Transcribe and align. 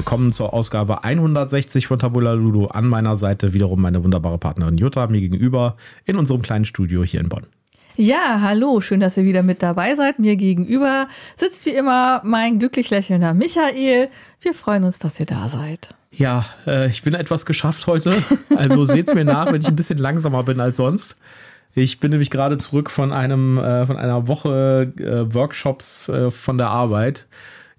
willkommen 0.00 0.32
zur 0.32 0.54
Ausgabe 0.54 1.04
160 1.04 1.86
von 1.86 1.98
Tabula 1.98 2.32
Ludo. 2.32 2.68
An 2.68 2.86
meiner 2.86 3.18
Seite 3.18 3.52
wiederum 3.52 3.82
meine 3.82 4.02
wunderbare 4.02 4.38
Partnerin 4.38 4.78
Jutta, 4.78 5.06
mir 5.08 5.20
gegenüber 5.20 5.76
in 6.06 6.16
unserem 6.16 6.40
kleinen 6.40 6.64
Studio 6.64 7.04
hier 7.04 7.20
in 7.20 7.28
Bonn. 7.28 7.44
Ja, 7.96 8.40
hallo, 8.40 8.80
schön, 8.80 9.00
dass 9.00 9.18
ihr 9.18 9.24
wieder 9.24 9.42
mit 9.42 9.62
dabei 9.62 9.94
seid. 9.96 10.18
Mir 10.18 10.36
gegenüber 10.36 11.06
sitzt 11.36 11.66
wie 11.66 11.74
immer 11.74 12.22
mein 12.24 12.58
glücklich 12.58 12.88
lächelnder 12.88 13.34
Michael. 13.34 14.08
Wir 14.40 14.54
freuen 14.54 14.84
uns, 14.84 15.00
dass 15.00 15.20
ihr 15.20 15.26
da 15.26 15.50
seid. 15.50 15.90
Ja, 16.10 16.46
äh, 16.66 16.88
ich 16.88 17.02
bin 17.02 17.12
etwas 17.12 17.44
geschafft 17.44 17.86
heute. 17.86 18.16
Also 18.56 18.86
seht's 18.86 19.12
mir 19.12 19.26
nach, 19.26 19.52
wenn 19.52 19.60
ich 19.60 19.68
ein 19.68 19.76
bisschen 19.76 19.98
langsamer 19.98 20.44
bin 20.44 20.60
als 20.60 20.78
sonst. 20.78 21.18
Ich 21.74 22.00
bin 22.00 22.10
nämlich 22.10 22.30
gerade 22.30 22.56
zurück 22.56 22.90
von 22.90 23.12
einem 23.12 23.58
äh, 23.58 23.84
von 23.84 23.98
einer 23.98 24.28
Woche 24.28 24.94
äh, 24.98 25.34
Workshops 25.34 26.08
äh, 26.08 26.30
von 26.30 26.56
der 26.56 26.68
Arbeit 26.68 27.26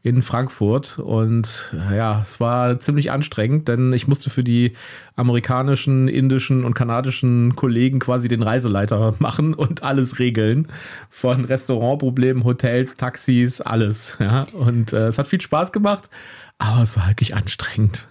in 0.03 0.23
Frankfurt 0.23 0.97
und 0.97 1.71
ja, 1.95 2.21
es 2.23 2.39
war 2.39 2.79
ziemlich 2.79 3.11
anstrengend, 3.11 3.67
denn 3.67 3.93
ich 3.93 4.07
musste 4.07 4.31
für 4.31 4.43
die 4.43 4.71
amerikanischen, 5.15 6.07
indischen 6.07 6.65
und 6.65 6.73
kanadischen 6.73 7.55
Kollegen 7.55 7.99
quasi 7.99 8.27
den 8.27 8.41
Reiseleiter 8.41 9.13
machen 9.19 9.53
und 9.53 9.83
alles 9.83 10.17
regeln. 10.17 10.67
Von 11.11 11.45
Restaurantproblemen, 11.45 12.43
Hotels, 12.43 12.97
Taxis, 12.97 13.61
alles. 13.61 14.15
Ja. 14.19 14.47
Und 14.53 14.91
äh, 14.93 15.07
es 15.07 15.19
hat 15.19 15.27
viel 15.27 15.41
Spaß 15.41 15.71
gemacht, 15.71 16.09
aber 16.57 16.81
es 16.81 16.97
war 16.97 17.07
wirklich 17.07 17.35
anstrengend. 17.35 18.07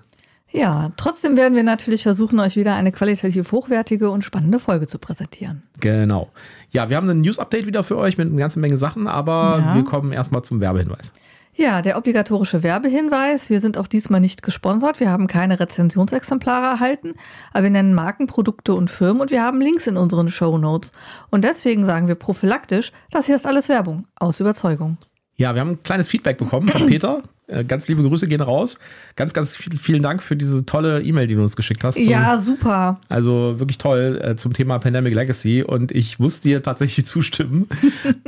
Ja, 0.53 0.91
trotzdem 0.97 1.37
werden 1.37 1.55
wir 1.55 1.63
natürlich 1.63 2.03
versuchen, 2.03 2.41
euch 2.41 2.57
wieder 2.57 2.75
eine 2.75 2.91
qualitativ 2.91 3.53
hochwertige 3.53 4.11
und 4.11 4.25
spannende 4.25 4.59
Folge 4.59 4.87
zu 4.89 4.99
präsentieren. 4.99 5.63
Genau. 5.81 6.31
Ja, 6.71 6.89
wir 6.89 6.97
haben 6.97 7.09
ein 7.09 7.21
News-Update 7.21 7.67
wieder 7.67 7.85
für 7.85 7.97
euch 7.97 8.19
mit 8.19 8.29
einer 8.29 8.37
ganzen 8.39 8.61
Menge 8.61 8.77
Sachen, 8.77 9.07
aber 9.07 9.59
Ja. 9.61 9.75
wir 9.77 9.85
kommen 9.85 10.13
erstmal 10.13 10.43
zum 10.43 10.61
Werbehinweis. 10.61 11.13
Ja, 11.55 11.83
der 11.83 11.99
obligatorische 11.99 12.63
Werbehinweis. 12.63 13.51
Wir 13.51 13.61
sind 13.61 13.77
auch 13.77 13.87
diesmal 13.87 14.21
nicht 14.21 14.43
gesponsert. 14.43 15.01
Wir 15.01 15.11
haben 15.11 15.27
keine 15.27 15.59
Rezensionsexemplare 15.59 16.67
erhalten, 16.67 17.15
aber 17.53 17.65
wir 17.65 17.71
nennen 17.71 17.93
Marken, 17.93 18.27
Produkte 18.27 18.73
und 18.75 18.91
Firmen 18.91 19.21
und 19.21 19.31
wir 19.31 19.43
haben 19.43 19.61
Links 19.61 19.87
in 19.87 19.97
unseren 19.97 20.29
Show 20.29 20.59
Notes. 20.59 20.93
Und 21.31 21.45
deswegen 21.45 21.85
sagen 21.85 22.09
wir 22.09 22.15
prophylaktisch, 22.15 22.93
das 23.11 23.27
hier 23.27 23.37
ist 23.37 23.47
alles 23.47 23.69
Werbung 23.69 24.07
aus 24.17 24.41
Überzeugung. 24.41 24.97
Ja, 25.37 25.55
wir 25.55 25.61
haben 25.61 25.71
ein 25.71 25.83
kleines 25.83 26.09
Feedback 26.09 26.39
bekommen 26.39 26.69
von 26.69 26.87
Peter. 26.87 27.23
Äh, 27.51 27.65
Ganz 27.65 27.89
liebe 27.89 28.03
Grüße 28.03 28.27
gehen 28.29 28.41
raus. 28.41 28.79
Ganz, 29.17 29.33
ganz 29.33 29.57
viel, 29.57 29.79
vielen 29.79 30.03
Dank 30.03 30.23
für 30.23 30.37
diese 30.37 30.65
tolle 30.67 31.03
E-Mail, 31.03 31.27
die 31.27 31.35
du 31.35 31.43
uns 31.43 31.57
geschickt 31.57 31.83
hast. 31.85 31.97
zum- 31.97 32.09
Ja, 32.09 32.39
super. 32.39 33.01
Also 33.09 33.57
wirklich 33.59 33.79
toll 33.79 34.21
äh, 34.23 34.37
zum 34.37 34.53
Thema 34.53 34.79
Pandemic 34.79 35.15
Legacy 35.15 35.63
und 35.63 35.93
ich 35.93 36.19
muss 36.19 36.41
dir 36.41 36.63
tatsächlich 36.63 37.07
zustimmen. 37.11 37.67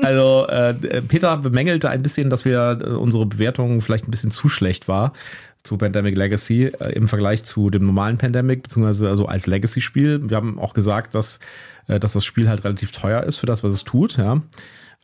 also 0.03 0.47
äh, 0.49 0.75
Peter 1.03 1.37
bemängelte 1.39 1.89
ein 1.91 2.03
bisschen, 2.03 2.31
dass 2.31 2.45
wir 2.45 2.81
äh, 2.85 2.89
unsere 2.91 3.27
Bewertung 3.27 3.81
vielleicht 3.81 4.07
ein 4.09 4.11
bisschen 4.11 4.31
zu 4.31 4.49
schlecht 4.49 4.89
war 4.89 5.13
zu 5.65 5.77
Pandemic 5.79 6.17
Legacy 6.17 6.65
äh, 6.81 6.93
im 6.95 7.07
Vergleich 7.07 7.45
zu 7.45 7.71
dem 7.71 7.87
normalen 7.87 8.19
Pandemic, 8.19 8.65
beziehungsweise 8.65 9.09
also 9.09 9.27
als 9.27 9.47
Legacy-Spiel. 9.47 10.29
Wir 10.29 10.37
haben 10.37 10.59
auch 10.59 10.75
gesagt, 10.75 11.15
dass, 11.15 11.39
äh, 11.87 12.01
dass 12.01 12.15
das 12.15 12.25
Spiel 12.25 12.49
halt 12.49 12.65
relativ 12.65 12.91
teuer 12.91 13.23
ist 13.23 13.39
für 13.39 13.47
das, 13.47 13.63
was 13.63 13.73
es 13.73 13.85
tut, 13.85 14.17
ja. 14.17 14.43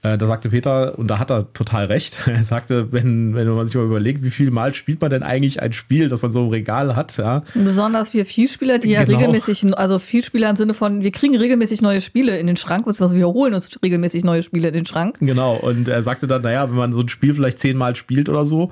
Äh, 0.02 0.16
Da 0.16 0.26
sagte 0.28 0.50
Peter, 0.50 0.96
und 0.98 1.08
da 1.08 1.18
hat 1.18 1.30
er 1.30 1.52
total 1.52 1.86
recht, 1.86 2.18
er 2.26 2.44
sagte, 2.44 2.92
wenn, 2.92 3.34
wenn 3.34 3.48
man 3.48 3.66
sich 3.66 3.74
mal 3.74 3.84
überlegt, 3.84 4.22
wie 4.22 4.30
viel 4.30 4.50
Mal 4.50 4.72
spielt 4.74 5.00
man 5.00 5.10
denn 5.10 5.22
eigentlich 5.24 5.60
ein 5.60 5.72
Spiel, 5.72 6.08
das 6.08 6.22
man 6.22 6.30
so 6.30 6.42
im 6.44 6.48
Regal 6.50 6.94
hat, 6.94 7.16
ja, 7.16 7.42
Besonders 7.54 8.14
wir 8.14 8.24
Vielspieler, 8.24 8.78
die 8.78 8.90
ja 8.90 9.04
Genau. 9.04 9.18
regelmäßig, 9.18 9.76
also 9.76 9.98
Vielspieler 9.98 10.50
im 10.50 10.56
Sinne 10.56 10.74
von, 10.74 11.02
wir 11.02 11.10
kriegen 11.10 11.36
regelmäßig 11.36 11.82
neue 11.82 12.00
Spiele 12.00 12.38
in 12.38 12.46
den 12.46 12.56
Schrank, 12.56 12.84
beziehungsweise 12.86 13.18
wir 13.18 13.26
holen 13.28 13.54
uns 13.54 13.70
regelmäßig 13.82 14.22
neue 14.24 14.42
Spiele 14.42 14.68
in 14.68 14.74
den 14.74 14.86
Schrank. 14.86 15.16
Genau, 15.20 15.56
und 15.56 15.88
er 15.88 16.02
sagte 16.02 16.26
dann, 16.28 16.42
naja, 16.42 16.68
wenn 16.68 16.76
man 16.76 16.92
so 16.92 17.00
ein 17.00 17.08
Spiel 17.08 17.34
vielleicht 17.34 17.58
zehnmal 17.58 17.96
spielt 17.96 18.28
oder 18.28 18.46
so, 18.46 18.70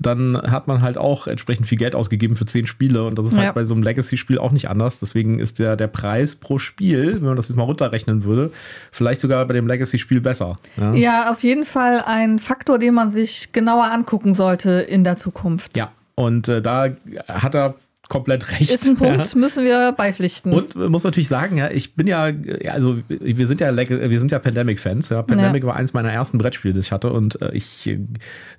dann 0.00 0.36
hat 0.36 0.66
man 0.66 0.82
halt 0.82 0.98
auch 0.98 1.26
entsprechend 1.26 1.66
viel 1.66 1.78
Geld 1.78 1.94
ausgegeben 1.94 2.36
für 2.36 2.46
zehn 2.46 2.66
Spiele. 2.66 3.04
Und 3.04 3.18
das 3.18 3.26
ist 3.26 3.36
Ja. 3.36 3.42
halt 3.42 3.54
bei 3.54 3.64
so 3.64 3.74
einem 3.74 3.82
Legacy-Spiel 3.84 4.38
auch 4.38 4.50
nicht 4.52 4.68
anders. 4.68 4.98
Deswegen 5.00 5.38
ist 5.38 5.58
der, 5.58 5.76
der 5.76 5.86
Preis 5.86 6.34
pro 6.34 6.58
Spiel, 6.58 7.14
wenn 7.14 7.24
man 7.28 7.36
das 7.36 7.48
jetzt 7.48 7.56
mal 7.56 7.62
runterrechnen 7.64 8.24
würde, 8.24 8.50
vielleicht 8.92 9.20
sogar 9.20 9.46
bei 9.46 9.54
dem 9.54 9.66
Legacy-Spiel 9.66 10.20
besser. 10.20 10.56
Ja. 10.76 10.94
Ja, 10.94 11.30
auf 11.32 11.42
jeden 11.42 11.64
Fall 11.64 12.02
ein 12.06 12.38
Faktor, 12.38 12.78
den 12.78 12.94
man 12.94 13.10
sich 13.10 13.52
genauer 13.52 13.84
angucken 13.92 14.34
sollte 14.34 14.70
in 14.70 15.04
der 15.04 15.16
Zukunft. 15.16 15.76
ja. 15.76 15.92
Und 16.16 16.48
äh, 16.48 16.62
da 16.62 16.86
hat 17.28 17.56
er 17.56 17.74
komplett 18.08 18.50
recht. 18.52 18.70
Ist 18.70 18.86
ein 18.86 18.96
Punkt, 18.96 19.26
Ja. 19.34 19.38
müssen 19.38 19.64
wir 19.64 19.92
beipflichten. 19.92 20.52
Und 20.52 20.74
muss 20.76 21.04
natürlich 21.04 21.28
sagen, 21.28 21.56
ja, 21.56 21.70
ich 21.70 21.94
bin 21.94 22.06
ja, 22.06 22.28
ja, 22.28 22.72
also 22.72 22.98
wir 23.08 23.46
sind 23.46 23.60
ja, 23.60 23.74
wir 23.76 24.20
sind 24.20 24.30
ja 24.32 24.38
Pandemic-Fans. 24.38 25.08
Ja. 25.08 25.22
Pandemic 25.22 25.64
war 25.64 25.76
eins 25.76 25.92
meiner 25.92 26.12
ersten 26.12 26.38
Brettspiele, 26.38 26.74
das 26.74 26.86
ich 26.86 26.92
hatte. 26.92 27.12
Und 27.12 27.40
äh, 27.42 27.52
ich, 27.52 27.96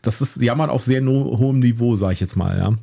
das 0.01 0.21
ist 0.21 0.41
Jammern 0.41 0.69
auf 0.69 0.83
sehr 0.83 1.01
no 1.01 1.37
hohem 1.37 1.59
Niveau, 1.59 1.95
sage 1.95 2.13
ich 2.13 2.19
jetzt 2.19 2.35
mal, 2.35 2.57
ja. 2.57 2.73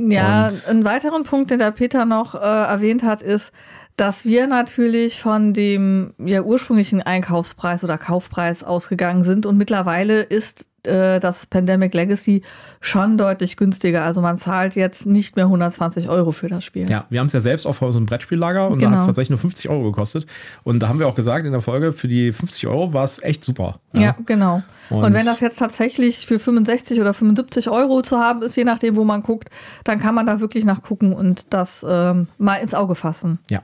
Ja, 0.00 0.46
Und- 0.48 0.68
einen 0.68 0.84
weiteren 0.84 1.24
Punkt, 1.24 1.50
den 1.50 1.58
der 1.58 1.72
Peter 1.72 2.04
noch 2.04 2.34
äh, 2.34 2.38
erwähnt 2.38 3.02
hat, 3.02 3.20
ist, 3.20 3.50
dass 3.96 4.24
wir 4.24 4.46
natürlich 4.46 5.20
von 5.20 5.52
dem 5.52 6.14
ja, 6.24 6.42
ursprünglichen 6.42 7.02
Einkaufspreis 7.02 7.82
oder 7.82 7.98
Kaufpreis 7.98 8.62
ausgegangen 8.62 9.24
sind 9.24 9.44
und 9.44 9.56
mittlerweile 9.56 10.22
ist 10.22 10.67
äh, 10.84 11.18
das 11.20 11.46
Pandemic 11.46 11.94
Legacy 11.94 12.42
schon 12.80 13.18
deutlich 13.18 13.56
günstiger. 13.56 14.04
Also 14.04 14.20
man 14.20 14.38
zahlt 14.38 14.76
jetzt 14.76 15.06
nicht 15.06 15.36
mehr 15.36 15.46
120 15.46 16.08
Euro 16.08 16.32
für 16.32 16.48
das 16.48 16.64
Spiel. 16.64 16.88
Ja, 16.90 17.06
wir 17.10 17.20
haben 17.20 17.26
es 17.26 17.32
ja 17.32 17.40
selbst 17.40 17.62
so 17.64 17.98
einem 17.98 18.06
Brettspiellager 18.06 18.68
und 18.68 18.80
da 18.80 18.86
Genau. 18.86 18.92
hat 18.92 19.00
es 19.00 19.06
tatsächlich 19.06 19.30
nur 19.30 19.38
50 19.38 19.68
Euro 19.70 19.84
gekostet. 19.84 20.26
Und 20.62 20.80
da 20.80 20.88
haben 20.88 20.98
wir 20.98 21.08
auch 21.08 21.14
gesagt 21.14 21.46
in 21.46 21.52
der 21.52 21.60
Folge, 21.60 21.92
für 21.92 22.08
die 22.08 22.32
50 22.32 22.66
Euro 22.66 22.92
war 22.92 23.04
es 23.04 23.22
echt 23.22 23.44
super. 23.44 23.80
Ja, 23.94 24.14
genau. 24.26 24.62
Und, 24.90 25.04
Und- 25.04 25.12
wenn 25.14 25.26
das 25.26 25.40
jetzt 25.40 25.58
tatsächlich 25.58 26.26
für 26.26 26.38
65 26.38 27.00
oder 27.00 27.12
75 27.14 27.68
Euro 27.68 28.02
zu 28.02 28.18
haben 28.18 28.42
ist, 28.42 28.56
je 28.56 28.64
nachdem, 28.64 28.96
wo 28.96 29.04
man 29.04 29.22
guckt, 29.22 29.50
dann 29.84 29.98
kann 29.98 30.14
man 30.14 30.26
da 30.26 30.40
wirklich 30.40 30.64
nachgucken 30.64 31.12
und 31.12 31.52
das 31.52 31.84
ähm, 31.88 32.28
mal 32.38 32.56
ins 32.56 32.74
Auge 32.74 32.94
fassen. 32.94 33.38
Ja. 33.50 33.60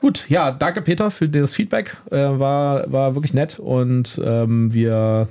Gut, 0.00 0.28
ja, 0.28 0.50
danke 0.50 0.82
Peter 0.82 1.12
für 1.12 1.28
das 1.28 1.54
Feedback. 1.54 1.96
Äh, 2.10 2.16
war, 2.16 2.90
war 2.90 3.14
wirklich 3.14 3.34
nett 3.34 3.60
und 3.60 4.20
ähm, 4.24 4.74
wir 4.74 5.28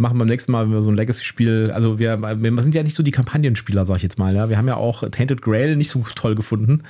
machen 0.00 0.18
beim 0.18 0.28
nächsten 0.28 0.50
Mal, 0.52 0.64
wenn 0.64 0.72
wir 0.72 0.82
so 0.82 0.90
ein 0.90 0.96
Legacy-Spiel, 0.96 1.70
also 1.72 1.98
wir, 1.98 2.20
wir 2.20 2.62
sind 2.62 2.74
ja 2.74 2.82
nicht 2.82 2.96
so 2.96 3.02
die 3.02 3.10
Kampagnenspieler, 3.10 3.84
sag 3.84 3.96
ich 3.96 4.02
jetzt 4.02 4.18
mal. 4.18 4.34
Ja? 4.34 4.48
Wir 4.48 4.58
haben 4.58 4.66
ja 4.66 4.76
auch 4.76 5.08
Tainted 5.10 5.42
Grail 5.42 5.76
nicht 5.76 5.90
so 5.90 6.02
toll 6.14 6.34
gefunden, 6.34 6.82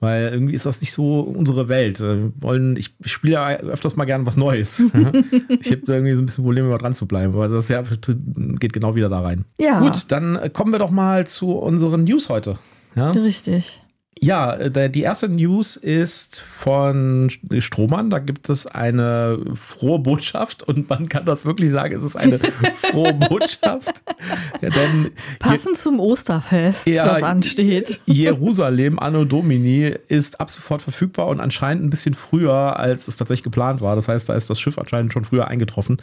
weil 0.00 0.30
irgendwie 0.32 0.54
ist 0.54 0.66
das 0.66 0.80
nicht 0.80 0.92
so 0.92 1.20
unsere 1.20 1.68
Welt. 1.68 2.00
Wir 2.00 2.32
wollen, 2.40 2.76
ich, 2.76 2.94
ich 3.04 3.12
spiele 3.12 3.34
ja 3.34 3.48
öfters 3.56 3.96
mal 3.96 4.06
gerne 4.06 4.26
was 4.26 4.36
Neues. 4.36 4.80
ich 5.60 5.70
habe 5.70 5.82
da 5.84 5.94
irgendwie 5.94 6.14
so 6.14 6.22
ein 6.22 6.26
bisschen 6.26 6.44
Probleme, 6.44 6.68
immer 6.68 6.78
dran 6.78 6.94
zu 6.94 7.06
bleiben, 7.06 7.34
aber 7.34 7.48
das 7.48 7.68
ja, 7.68 7.82
geht 7.82 8.72
genau 8.72 8.96
wieder 8.96 9.08
da 9.08 9.20
rein. 9.20 9.44
Ja. 9.58 9.80
Gut, 9.80 10.06
dann 10.08 10.52
kommen 10.52 10.72
wir 10.72 10.78
doch 10.78 10.90
mal 10.90 11.26
zu 11.26 11.52
unseren 11.52 12.04
News 12.04 12.28
heute. 12.28 12.58
Ja? 12.96 13.10
Richtig. 13.10 13.83
Ja, 14.20 14.54
äh, 14.54 14.88
die 14.90 15.02
erste 15.02 15.28
News 15.28 15.76
ist 15.76 16.40
von 16.40 17.30
Strohmann. 17.58 18.10
Da 18.10 18.20
gibt 18.20 18.48
es 18.48 18.66
eine 18.66 19.38
frohe 19.54 19.98
Botschaft 19.98 20.62
und 20.62 20.88
man 20.88 21.08
kann 21.08 21.24
das 21.24 21.44
wirklich 21.44 21.70
sagen, 21.70 21.94
es 21.96 22.02
ist 22.02 22.16
eine 22.16 22.38
frohe 22.74 23.12
Botschaft. 23.12 24.02
Ja, 24.60 24.70
denn 24.70 25.10
Passend 25.40 25.76
zum 25.76 26.00
Osterfest, 26.00 26.86
Ja, 26.86 27.06
das 27.06 27.22
ansteht. 27.22 28.00
Jerusalem 28.06 28.98
Anno 28.98 29.24
Domini 29.24 29.94
ist 30.08 30.40
ab 30.40 30.50
sofort 30.50 30.80
verfügbar 30.82 31.26
und 31.26 31.40
anscheinend 31.40 31.84
ein 31.84 31.90
bisschen 31.90 32.14
früher, 32.14 32.78
als 32.78 33.08
es 33.08 33.16
tatsächlich 33.16 33.44
geplant 33.44 33.80
war. 33.80 33.96
Das 33.96 34.08
heißt, 34.08 34.28
da 34.28 34.34
ist 34.34 34.48
das 34.48 34.60
Schiff 34.60 34.78
anscheinend 34.78 35.12
schon 35.12 35.24
früher 35.24 35.48
eingetroffen. 35.48 35.98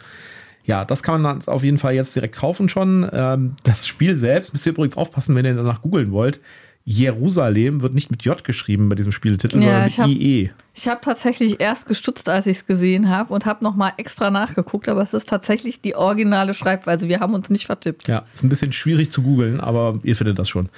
Ja, 0.64 0.84
das 0.84 1.02
kann 1.02 1.22
man 1.22 1.42
auf 1.46 1.64
jeden 1.64 1.78
Fall 1.78 1.94
jetzt 1.94 2.14
direkt 2.14 2.36
kaufen 2.36 2.68
schon. 2.68 3.08
Ähm, 3.12 3.56
Das 3.64 3.86
Spiel 3.86 4.16
selbst, 4.16 4.52
müsst 4.52 4.64
ihr 4.66 4.72
übrigens 4.72 4.96
aufpassen, 4.96 5.34
wenn 5.34 5.44
ihr 5.44 5.54
danach 5.54 5.82
googeln 5.82 6.12
wollt. 6.12 6.40
Jerusalem 6.84 7.80
wird 7.80 7.94
nicht 7.94 8.10
mit 8.10 8.24
J 8.24 8.42
geschrieben 8.42 8.88
bei 8.88 8.94
diesem 8.96 9.12
Spieltitel, 9.12 9.56
Ja, 9.58 9.62
sondern 9.62 9.86
ich 9.86 9.98
mit 9.98 10.04
hab- 10.06 10.10
IE. 10.10 10.50
Ich 10.74 10.88
habe 10.88 11.00
tatsächlich 11.02 11.60
erst 11.60 11.86
gestutzt, 11.86 12.28
als 12.28 12.46
ich 12.46 12.58
es 12.58 12.66
gesehen 12.66 13.08
habe 13.08 13.32
und 13.32 13.46
habe 13.46 13.62
nochmal 13.62 13.92
extra 13.98 14.30
nachgeguckt, 14.30 14.88
aber 14.88 15.02
es 15.02 15.12
ist 15.14 15.28
tatsächlich 15.28 15.80
die 15.80 15.94
originale 15.94 16.54
Schreibweise. 16.54 17.08
Wir 17.08 17.20
haben 17.20 17.34
uns 17.34 17.50
nicht 17.50 17.66
vertippt. 17.66 18.08
Ja, 18.08 18.24
ist 18.34 18.42
ein 18.42 18.48
bisschen 18.48 18.72
schwierig 18.72 19.12
zu 19.12 19.22
googeln, 19.22 19.60
aber 19.60 19.98
ihr 20.02 20.16
findet 20.16 20.38
das 20.38 20.48
schon. 20.48 20.68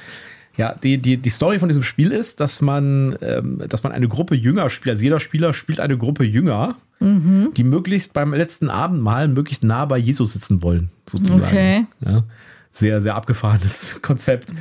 Ja, 0.57 0.75
die, 0.75 0.99
die, 0.99 1.17
die 1.17 1.31
Story 1.31 1.59
von 1.59 1.69
diesem 1.69 1.83
Spiel 1.83 2.13
ist, 2.13 2.39
dass 2.39 2.61
man, 2.61 3.17
ähm, 3.23 3.63
dass 3.69 3.83
man 3.83 3.93
eine 3.93 4.07
Gruppe 4.07 4.37
Jünger 4.37 4.71
spielt. 4.71 4.93
Also 4.93 5.03
jeder 5.05 5.19
Spieler 5.21 5.53
spielt 5.55 5.81
eine 5.81 5.97
Gruppe 5.99 6.25
Jünger, 6.25 6.77
die 7.01 7.65
möglichst 7.65 8.15
beim 8.15 8.33
letzten 8.33 8.71
Abendmahl 8.71 9.29
möglichst 9.29 9.63
nah 9.65 9.85
bei 9.85 9.99
Jesus 9.99 10.33
sitzen 10.33 10.63
wollen, 10.63 10.91
sozusagen. 11.07 11.43
Okay. 11.43 11.87
Ja, 12.07 12.25
sehr, 12.71 13.01
sehr 13.03 13.15
abgefahrenes 13.15 13.99
Konzept. 14.03 14.55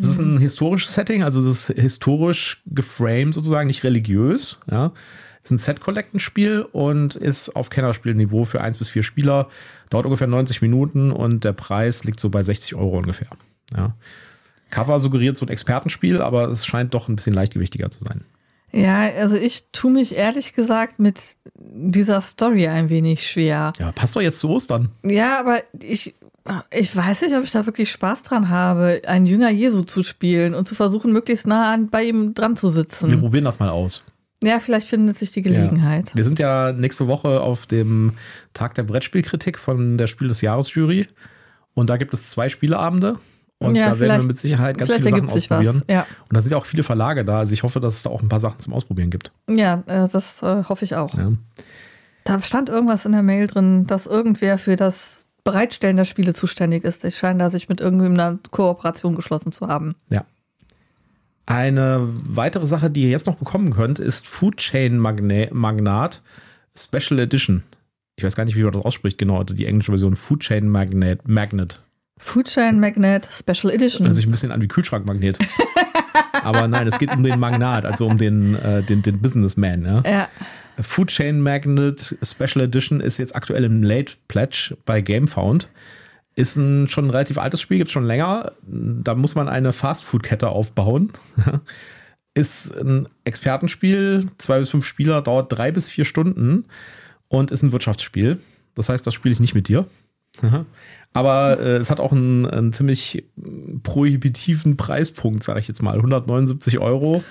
Es 0.00 0.08
ist 0.08 0.18
ein 0.18 0.38
historisches 0.38 0.94
Setting, 0.94 1.22
also 1.22 1.40
es 1.40 1.68
ist 1.68 1.78
historisch 1.78 2.62
geframed 2.66 3.34
sozusagen, 3.34 3.66
nicht 3.66 3.84
religiös. 3.84 4.58
Ja. 4.70 4.92
Es 5.42 5.50
ist 5.50 5.52
ein 5.52 5.58
Set-Collecten-Spiel 5.58 6.66
und 6.72 7.16
ist 7.16 7.54
auf 7.56 7.70
Kennerspielniveau 7.70 8.44
für 8.44 8.60
1 8.60 8.78
bis 8.78 8.88
4 8.88 9.02
Spieler. 9.02 9.48
Dauert 9.88 10.06
ungefähr 10.06 10.26
90 10.26 10.62
Minuten 10.62 11.10
und 11.10 11.44
der 11.44 11.52
Preis 11.52 12.04
liegt 12.04 12.20
so 12.20 12.30
bei 12.30 12.42
60 12.42 12.74
Euro 12.74 12.98
ungefähr. 12.98 13.28
Ja. 13.76 13.94
Cover 14.70 15.00
suggeriert 15.00 15.36
so 15.36 15.46
ein 15.46 15.48
Expertenspiel, 15.48 16.20
aber 16.22 16.48
es 16.48 16.64
scheint 16.64 16.94
doch 16.94 17.08
ein 17.08 17.16
bisschen 17.16 17.32
leichtgewichtiger 17.32 17.90
zu 17.90 18.04
sein. 18.04 18.24
Ja, 18.72 19.10
also 19.18 19.36
ich 19.36 19.64
tue 19.72 19.90
mich 19.90 20.14
ehrlich 20.14 20.54
gesagt 20.54 21.00
mit 21.00 21.20
dieser 21.56 22.20
Story 22.20 22.68
ein 22.68 22.88
wenig 22.88 23.28
schwer. 23.28 23.72
Ja, 23.78 23.90
passt 23.92 24.14
doch 24.14 24.20
jetzt 24.20 24.38
zu 24.38 24.48
Ostern. 24.48 24.90
Ja, 25.02 25.40
aber 25.40 25.60
ich 25.82 26.14
Ich 26.70 26.94
weiß 26.94 27.22
nicht, 27.22 27.36
ob 27.36 27.44
ich 27.44 27.52
da 27.52 27.66
wirklich 27.66 27.90
Spaß 27.90 28.22
dran 28.22 28.48
habe, 28.48 29.02
einen 29.06 29.26
Jünger 29.26 29.50
Jesu 29.50 29.82
zu 29.82 30.02
spielen 30.02 30.54
und 30.54 30.66
zu 30.66 30.74
versuchen, 30.74 31.12
möglichst 31.12 31.46
nah 31.46 31.72
an, 31.72 31.88
bei 31.90 32.04
ihm 32.04 32.34
dran 32.34 32.56
zu 32.56 32.68
sitzen. 32.68 33.10
Wir 33.10 33.18
probieren 33.18 33.44
das 33.44 33.58
mal 33.58 33.68
aus. 33.68 34.02
Ja, 34.42 34.58
vielleicht 34.58 34.88
findet 34.88 35.18
sich 35.18 35.32
die 35.32 35.42
Gelegenheit. 35.42 36.10
Ja. 36.10 36.16
Wir 36.16 36.24
sind 36.24 36.38
ja 36.38 36.72
nächste 36.72 37.06
Woche 37.06 37.40
auf 37.40 37.66
dem 37.66 38.14
Tag 38.54 38.74
der 38.74 38.84
Brettspielkritik 38.84 39.58
von 39.58 39.98
der 39.98 40.06
Spiel 40.06 40.28
des 40.28 40.40
Jahres 40.40 40.74
Jury. 40.74 41.06
Und 41.74 41.90
da 41.90 41.98
gibt 41.98 42.14
es 42.14 42.30
zwei 42.30 42.48
Spieleabende. 42.48 43.18
Und 43.58 43.74
ja, 43.74 43.90
da 43.90 43.98
werden 43.98 44.22
wir 44.22 44.26
mit 44.26 44.38
Sicherheit 44.38 44.78
ganz 44.78 44.90
viele 44.90 45.10
Sachen 45.10 45.28
ausprobieren. 45.28 45.82
Ja. 45.88 46.06
Und 46.28 46.34
da 46.34 46.40
sind 46.40 46.50
ja 46.50 46.56
auch 46.56 46.64
viele 46.64 46.82
Verlage 46.82 47.26
da. 47.26 47.40
Also 47.40 47.52
ich 47.52 47.62
hoffe, 47.62 47.80
dass 47.80 47.96
es 47.96 48.02
da 48.02 48.10
auch 48.10 48.22
ein 48.22 48.30
paar 48.30 48.40
Sachen 48.40 48.58
zum 48.60 48.72
Ausprobieren 48.72 49.10
gibt. 49.10 49.32
Ja, 49.48 49.82
äh, 49.86 50.08
das 50.08 50.42
äh, 50.42 50.64
hoffe 50.64 50.86
ich 50.86 50.94
auch. 50.96 51.12
Ja. 51.14 51.32
Da 52.24 52.40
stand 52.40 52.70
irgendwas 52.70 53.04
in 53.04 53.12
der 53.12 53.22
Mail 53.22 53.46
drin, 53.46 53.86
dass 53.86 54.06
irgendwer 54.06 54.56
für 54.56 54.76
das 54.76 55.26
Bereitstellen 55.44 55.96
der 55.96 56.04
Spiele 56.04 56.34
zuständig 56.34 56.84
ist. 56.84 57.04
Ich 57.04 57.16
scheine 57.16 57.38
da 57.38 57.50
sich 57.50 57.68
mit 57.68 57.80
irgendeiner 57.80 58.26
eine 58.28 58.38
Kooperation 58.50 59.14
geschlossen 59.14 59.52
zu 59.52 59.68
haben. 59.68 59.94
Ja. 60.08 60.24
Eine 61.46 62.08
weitere 62.12 62.66
Sache, 62.66 62.90
die 62.90 63.02
ihr 63.02 63.10
jetzt 63.10 63.26
noch 63.26 63.36
bekommen 63.36 63.72
könnt, 63.72 63.98
ist 63.98 64.28
Food 64.28 64.58
Chain 64.58 64.98
Magnat 64.98 66.22
Special 66.76 67.18
Edition. 67.18 67.64
Ich 68.16 68.24
weiß 68.24 68.36
gar 68.36 68.44
nicht, 68.44 68.56
wie 68.56 68.62
man 68.62 68.72
das 68.72 68.84
ausspricht, 68.84 69.18
genau, 69.18 69.42
die 69.42 69.66
englische 69.66 69.92
Version 69.92 70.14
Food 70.14 70.40
Chain 70.40 70.68
Magnet. 70.68 71.26
Magnet. 71.26 71.82
Food 72.18 72.46
Chain 72.48 72.78
Magnet 72.78 73.28
Special 73.32 73.72
Edition. 73.72 74.06
Hört 74.06 74.14
sich 74.14 74.26
ein 74.26 74.30
bisschen 74.30 74.52
an 74.52 74.60
wie 74.60 74.68
Kühlschrankmagnet. 74.68 75.38
Aber 76.44 76.68
nein, 76.68 76.86
es 76.86 76.98
geht 76.98 77.14
um 77.14 77.22
den 77.22 77.40
Magnat, 77.40 77.84
also 77.84 78.06
um 78.06 78.18
den, 78.18 78.54
äh, 78.56 78.82
den, 78.82 79.02
den 79.02 79.20
Businessman. 79.20 79.84
Ja? 79.84 80.02
ja. 80.04 80.28
Food 80.82 81.08
Chain 81.08 81.40
Magnet 81.40 82.16
Special 82.22 82.64
Edition 82.64 83.00
ist 83.00 83.18
jetzt 83.18 83.34
aktuell 83.34 83.64
im 83.64 83.82
Late 83.82 84.14
Pledge 84.28 84.76
bei 84.84 85.00
GameFound. 85.00 85.68
Ist 86.36 86.56
ein 86.56 86.88
schon 86.88 87.06
ein 87.06 87.10
relativ 87.10 87.38
altes 87.38 87.60
Spiel, 87.60 87.78
gibt 87.78 87.88
es 87.88 87.92
schon 87.92 88.06
länger. 88.06 88.52
Da 88.62 89.14
muss 89.14 89.34
man 89.34 89.48
eine 89.48 89.72
Fastfood-Kette 89.72 90.48
aufbauen. 90.48 91.12
ist 92.34 92.76
ein 92.76 93.08
Expertenspiel, 93.24 94.26
zwei 94.38 94.60
bis 94.60 94.70
fünf 94.70 94.86
Spieler, 94.86 95.22
dauert 95.22 95.52
drei 95.52 95.72
bis 95.72 95.88
vier 95.88 96.04
Stunden 96.04 96.66
und 97.28 97.50
ist 97.50 97.62
ein 97.62 97.72
Wirtschaftsspiel. 97.72 98.38
Das 98.74 98.88
heißt, 98.88 99.06
das 99.06 99.14
spiele 99.14 99.32
ich 99.32 99.40
nicht 99.40 99.54
mit 99.54 99.68
dir. 99.68 99.86
Aber 101.12 101.58
äh, 101.58 101.76
es 101.76 101.90
hat 101.90 102.00
auch 102.00 102.12
einen, 102.12 102.46
einen 102.46 102.72
ziemlich 102.72 103.24
prohibitiven 103.82 104.76
Preispunkt, 104.76 105.42
sage 105.42 105.58
ich 105.58 105.68
jetzt 105.68 105.82
mal. 105.82 105.96
179 105.96 106.78
Euro. 106.78 107.24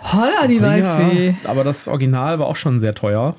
Holla, 0.00 0.46
die 0.46 0.62
Waldfee. 0.62 1.36
Ja, 1.42 1.50
aber 1.50 1.64
das 1.64 1.88
Original 1.88 2.38
war 2.38 2.46
auch 2.46 2.56
schon 2.56 2.80
sehr 2.80 2.94
teuer. 2.94 3.36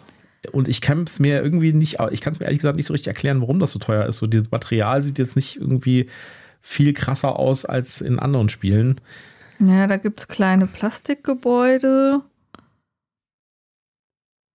Und 0.51 0.67
ich 0.67 0.81
kann 0.81 1.03
es 1.03 1.19
mir 1.19 1.41
irgendwie 1.43 1.73
nicht, 1.73 1.97
ich 2.11 2.21
kann 2.21 2.33
es 2.33 2.39
mir 2.39 2.45
ehrlich 2.45 2.59
gesagt 2.59 2.77
nicht 2.77 2.87
so 2.87 2.93
richtig 2.93 3.07
erklären, 3.07 3.41
warum 3.41 3.59
das 3.59 3.71
so 3.71 3.79
teuer 3.79 4.05
ist. 4.05 4.17
So, 4.17 4.27
das 4.27 4.51
Material 4.51 5.03
sieht 5.03 5.19
jetzt 5.19 5.35
nicht 5.35 5.57
irgendwie 5.57 6.09
viel 6.61 6.93
krasser 6.93 7.37
aus 7.37 7.65
als 7.65 8.01
in 8.01 8.19
anderen 8.19 8.49
Spielen. 8.49 9.01
Ja, 9.59 9.87
da 9.87 9.97
gibt 9.97 10.21
es 10.21 10.27
kleine 10.27 10.67
Plastikgebäude. 10.67 12.21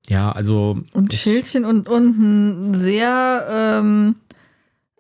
Ja, 0.08 0.32
also. 0.32 0.78
Und 0.92 1.14
Schildchen 1.14 1.64
und, 1.64 1.88
und 1.88 2.18
ein 2.18 2.74
sehr 2.74 3.46
ähm, 3.50 4.16
äh, 4.16 4.23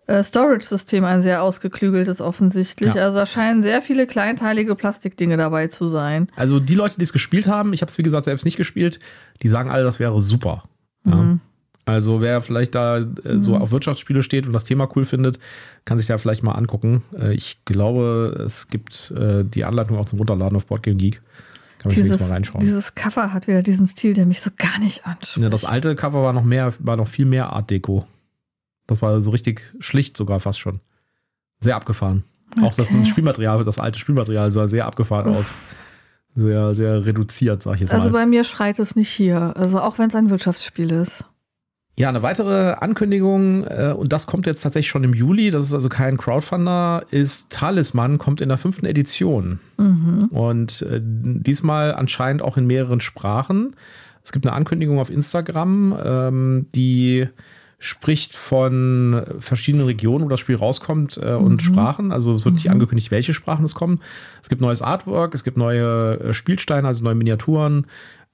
Storage-System, 0.08 1.04
ein 1.04 1.22
sehr 1.22 1.42
ausgeklügeltes 1.42 2.20
offensichtlich. 2.20 2.94
Ja. 2.94 3.04
Also 3.04 3.18
da 3.18 3.26
scheinen 3.26 3.62
sehr 3.62 3.80
viele 3.80 4.06
kleinteilige 4.06 4.74
Plastikdinge 4.74 5.36
dabei 5.36 5.68
zu 5.68 5.88
sein. 5.88 6.28
Also 6.36 6.60
die 6.60 6.74
Leute, 6.74 6.96
die 6.98 7.04
es 7.04 7.12
gespielt 7.12 7.46
haben, 7.46 7.72
ich 7.72 7.80
habe 7.80 7.90
es 7.90 7.96
wie 7.96 8.02
gesagt 8.02 8.26
selbst 8.26 8.44
nicht 8.44 8.56
gespielt, 8.56 8.98
die 9.42 9.48
sagen 9.48 9.70
alle, 9.70 9.82
das 9.82 10.00
wäre 10.00 10.20
super. 10.20 10.64
Ja. 11.06 11.14
Mhm. 11.14 11.40
Also 11.86 12.20
wer 12.20 12.40
vielleicht 12.40 12.74
da 12.74 12.98
äh, 12.98 13.38
so 13.38 13.54
mhm. 13.54 13.62
auf 13.62 13.70
Wirtschaftsspiele 13.70 14.22
steht 14.22 14.46
und 14.46 14.52
das 14.52 14.64
Thema 14.64 14.88
cool 14.96 15.04
findet, 15.04 15.38
kann 15.84 15.98
sich 15.98 16.06
da 16.06 16.16
vielleicht 16.16 16.42
mal 16.42 16.52
angucken. 16.52 17.02
Äh, 17.18 17.34
ich 17.34 17.58
glaube, 17.64 18.42
es 18.44 18.68
gibt 18.68 19.10
äh, 19.10 19.44
die 19.44 19.64
Anleitung 19.64 19.98
auch 19.98 20.06
zum 20.06 20.18
Runterladen 20.18 20.56
auf 20.56 20.66
Boardgame 20.66 20.96
Geek. 20.96 21.20
Kann 21.78 21.92
man 21.92 21.94
dieses, 21.94 22.20
mal 22.20 22.30
reinschauen. 22.30 22.60
Dieses 22.60 22.94
Cover 22.94 23.34
hat 23.34 23.46
wieder 23.46 23.62
diesen 23.62 23.86
Stil, 23.86 24.14
der 24.14 24.24
mich 24.24 24.40
so 24.40 24.50
gar 24.56 24.78
nicht 24.78 25.06
anspricht. 25.06 25.42
Ja, 25.42 25.50
das 25.50 25.66
alte 25.66 25.94
Cover 25.94 26.22
war 26.22 26.32
noch 26.32 26.44
mehr, 26.44 26.72
war 26.78 26.96
noch 26.96 27.08
viel 27.08 27.26
mehr 27.26 27.52
Art 27.52 27.70
Deco. 27.70 28.06
Das 28.86 29.02
war 29.02 29.20
so 29.20 29.30
richtig 29.30 29.74
schlicht 29.80 30.16
sogar 30.16 30.40
fast 30.40 30.60
schon. 30.60 30.80
Sehr 31.60 31.76
abgefahren. 31.76 32.24
Okay. 32.56 32.66
Auch 32.66 32.74
das 32.74 32.88
Spielmaterial, 33.08 33.64
das 33.64 33.78
alte 33.78 33.98
Spielmaterial 33.98 34.50
sah 34.50 34.68
sehr 34.68 34.86
abgefahren 34.86 35.30
Uff. 35.30 35.38
aus. 35.38 35.54
Sehr, 36.36 36.74
sehr 36.74 37.06
reduziert, 37.06 37.62
sag 37.62 37.76
ich 37.76 37.82
jetzt 37.82 37.92
also 37.92 38.02
mal. 38.02 38.06
Also 38.06 38.18
bei 38.18 38.26
mir 38.26 38.42
schreit 38.42 38.78
es 38.80 38.96
nicht 38.96 39.08
hier. 39.08 39.56
Also 39.56 39.80
auch 39.80 39.98
wenn 39.98 40.08
es 40.08 40.14
ein 40.16 40.30
Wirtschaftsspiel 40.30 40.90
ist. 40.90 41.24
Ja, 41.96 42.08
eine 42.08 42.22
weitere 42.22 42.72
Ankündigung, 42.72 43.64
äh, 43.64 43.94
und 43.96 44.12
das 44.12 44.26
kommt 44.26 44.46
jetzt 44.46 44.62
tatsächlich 44.62 44.90
schon 44.90 45.04
im 45.04 45.14
Juli, 45.14 45.52
das 45.52 45.68
ist 45.68 45.74
also 45.74 45.88
kein 45.88 46.16
Crowdfunder, 46.16 47.04
ist 47.12 47.50
Talisman, 47.50 48.18
kommt 48.18 48.40
in 48.40 48.48
der 48.48 48.58
fünften 48.58 48.84
Edition. 48.84 49.60
Mhm. 49.78 50.24
Und 50.30 50.82
äh, 50.82 51.00
diesmal 51.00 51.94
anscheinend 51.94 52.42
auch 52.42 52.56
in 52.56 52.66
mehreren 52.66 53.00
Sprachen. 53.00 53.76
Es 54.24 54.32
gibt 54.32 54.44
eine 54.44 54.56
Ankündigung 54.56 54.98
auf 54.98 55.08
Instagram, 55.08 55.96
ähm, 56.04 56.66
die 56.74 57.28
spricht 57.84 58.34
von 58.34 59.24
verschiedenen 59.40 59.84
Regionen, 59.84 60.24
wo 60.24 60.28
das 60.30 60.40
Spiel 60.40 60.56
rauskommt 60.56 61.18
äh, 61.18 61.34
und 61.34 61.56
mhm. 61.56 61.60
Sprachen. 61.60 62.12
Also 62.12 62.32
es 62.32 62.46
wird 62.46 62.54
mhm. 62.54 62.56
nicht 62.56 62.70
angekündigt, 62.70 63.10
welche 63.10 63.34
Sprachen 63.34 63.64
es 63.64 63.74
kommen. 63.74 64.00
Es 64.42 64.48
gibt 64.48 64.62
neues 64.62 64.80
Artwork, 64.80 65.34
es 65.34 65.44
gibt 65.44 65.58
neue 65.58 66.18
äh, 66.18 66.32
Spielsteine, 66.32 66.88
also 66.88 67.04
neue 67.04 67.14
Miniaturen 67.14 67.86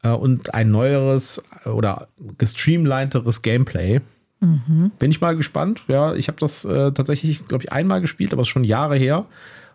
äh, 0.05 0.11
und 0.11 0.55
ein 0.55 0.71
neueres 0.71 1.43
äh, 1.65 1.69
oder 1.69 2.07
gestreamlineteres 2.39 3.43
Gameplay. 3.43 4.01
Mhm. 4.39 4.93
Bin 5.01 5.11
ich 5.11 5.21
mal 5.21 5.37
gespannt. 5.37 5.83
Ja, 5.89 6.15
ich 6.15 6.29
habe 6.29 6.39
das 6.39 6.65
äh, 6.65 6.93
tatsächlich, 6.93 7.49
glaube 7.49 7.65
ich, 7.65 7.73
einmal 7.73 8.01
gespielt, 8.01 8.33
aber 8.33 8.43
es 8.43 8.49
ist 8.49 8.53
schon 8.53 8.63
Jahre 8.63 8.97
her. 8.97 9.27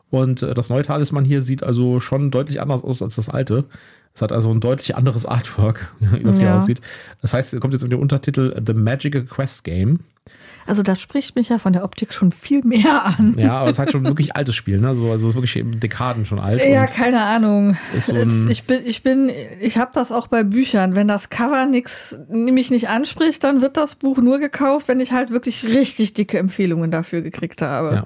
Und 0.09 0.41
äh, 0.41 0.53
das 0.53 0.69
neue 0.69 0.83
Talisman 0.83 1.25
hier 1.25 1.41
sieht 1.41 1.63
also 1.63 1.99
schon 1.99 2.31
deutlich 2.31 2.61
anders 2.61 2.81
aus 2.81 3.03
als 3.03 3.15
das 3.15 3.27
alte. 3.27 3.65
Es 4.15 4.21
hat 4.21 4.31
also 4.31 4.49
ein 4.49 4.61
deutlich 4.61 4.95
anderes 4.95 5.25
Artwork, 5.25 5.93
wie 5.99 6.23
das 6.23 6.39
ja. 6.39 6.47
hier 6.47 6.55
aussieht. 6.55 6.81
Das 7.21 7.33
heißt, 7.33 7.53
es 7.53 7.59
kommt 7.59 7.73
jetzt 7.73 7.83
mit 7.83 7.91
dem 7.91 7.99
Untertitel 7.99 8.59
The 8.65 8.73
Magical 8.73 9.23
Quest 9.23 9.65
Game. 9.65 9.99
Also 10.67 10.81
das 10.81 10.99
spricht 10.99 11.35
mich 11.35 11.49
ja 11.49 11.59
von 11.59 11.73
der 11.73 11.83
Optik 11.83 12.11
schon 12.11 12.31
viel 12.31 12.63
mehr 12.63 13.05
an. 13.05 13.35
Ja, 13.37 13.57
aber 13.57 13.69
es 13.69 13.77
hat 13.77 13.91
schon 13.91 14.03
wirklich 14.03 14.35
altes 14.35 14.55
Spiel, 14.55 14.79
ne? 14.79 14.87
Also, 14.87 15.11
also 15.11 15.35
wirklich 15.35 15.63
Dekaden 15.63 16.25
schon 16.25 16.39
alt. 16.39 16.65
Ja, 16.65 16.87
keine 16.87 17.21
Ahnung. 17.21 17.77
So 17.99 18.15
ich 18.15 18.63
bin, 18.63 18.81
ich 18.85 19.03
bin, 19.03 19.29
ich 19.59 19.77
habe 19.77 19.91
das 19.93 20.11
auch 20.11 20.25
bei 20.25 20.43
Büchern. 20.43 20.95
Wenn 20.95 21.07
das 21.07 21.29
Cover 21.29 21.67
nix, 21.67 22.17
mich 22.29 22.71
nicht 22.71 22.89
anspricht, 22.89 23.43
dann 23.43 23.61
wird 23.61 23.77
das 23.77 23.95
Buch 23.95 24.17
nur 24.17 24.39
gekauft, 24.39 24.87
wenn 24.87 24.99
ich 24.99 25.11
halt 25.11 25.29
wirklich 25.29 25.65
richtig 25.65 26.13
dicke 26.13 26.39
Empfehlungen 26.39 26.89
dafür 26.89 27.21
gekriegt 27.21 27.61
habe. 27.61 27.95
Ja. 27.95 28.05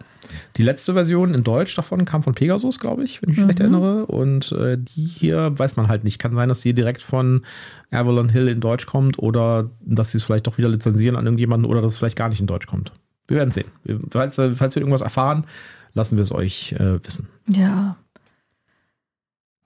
Die 0.57 0.63
letzte 0.63 0.93
Version 0.93 1.33
in 1.33 1.43
Deutsch 1.43 1.75
davon 1.75 2.05
kam 2.05 2.24
von 2.24 2.33
Pegasus, 2.33 2.79
glaube 2.79 3.03
ich, 3.03 3.21
wenn 3.21 3.29
ich 3.29 3.38
mich 3.38 3.43
mhm. 3.43 3.50
recht 3.50 3.59
erinnere. 3.59 4.05
Und 4.05 4.51
äh, 4.51 4.77
die 4.77 5.05
hier 5.05 5.57
weiß 5.57 5.75
man 5.75 5.88
halt 5.88 6.03
nicht. 6.03 6.19
Kann 6.19 6.36
sein, 6.36 6.50
dass 6.50 6.62
die 6.62 6.74
direkt 6.74 7.01
von 7.01 7.45
Avalon 7.91 8.29
Hill 8.29 8.48
in 8.48 8.59
Deutsch 8.59 8.86
kommt 8.86 9.19
oder 9.19 9.69
dass 9.81 10.12
sie 10.12 10.17
es 10.17 10.24
vielleicht 10.24 10.48
doch 10.48 10.57
wieder 10.57 10.69
lizenzieren 10.69 11.15
an 11.15 11.25
irgendjemanden 11.25 11.69
oder 11.69 11.81
dass 11.81 11.93
es 11.93 11.98
vielleicht 11.98 12.17
gar 12.17 12.29
nicht 12.29 12.41
in 12.41 12.48
Deutsch 12.48 12.67
kommt. 12.67 12.93
Wir 13.27 13.38
werden 13.38 13.51
sehen. 13.51 13.67
Falls, 14.12 14.38
äh, 14.38 14.51
falls 14.51 14.75
wir 14.75 14.81
irgendwas 14.81 15.01
erfahren, 15.01 15.45
lassen 15.93 16.17
wir 16.17 16.24
es 16.24 16.31
euch 16.31 16.74
äh, 16.74 17.03
wissen. 17.05 17.27
Ja. 17.48 17.95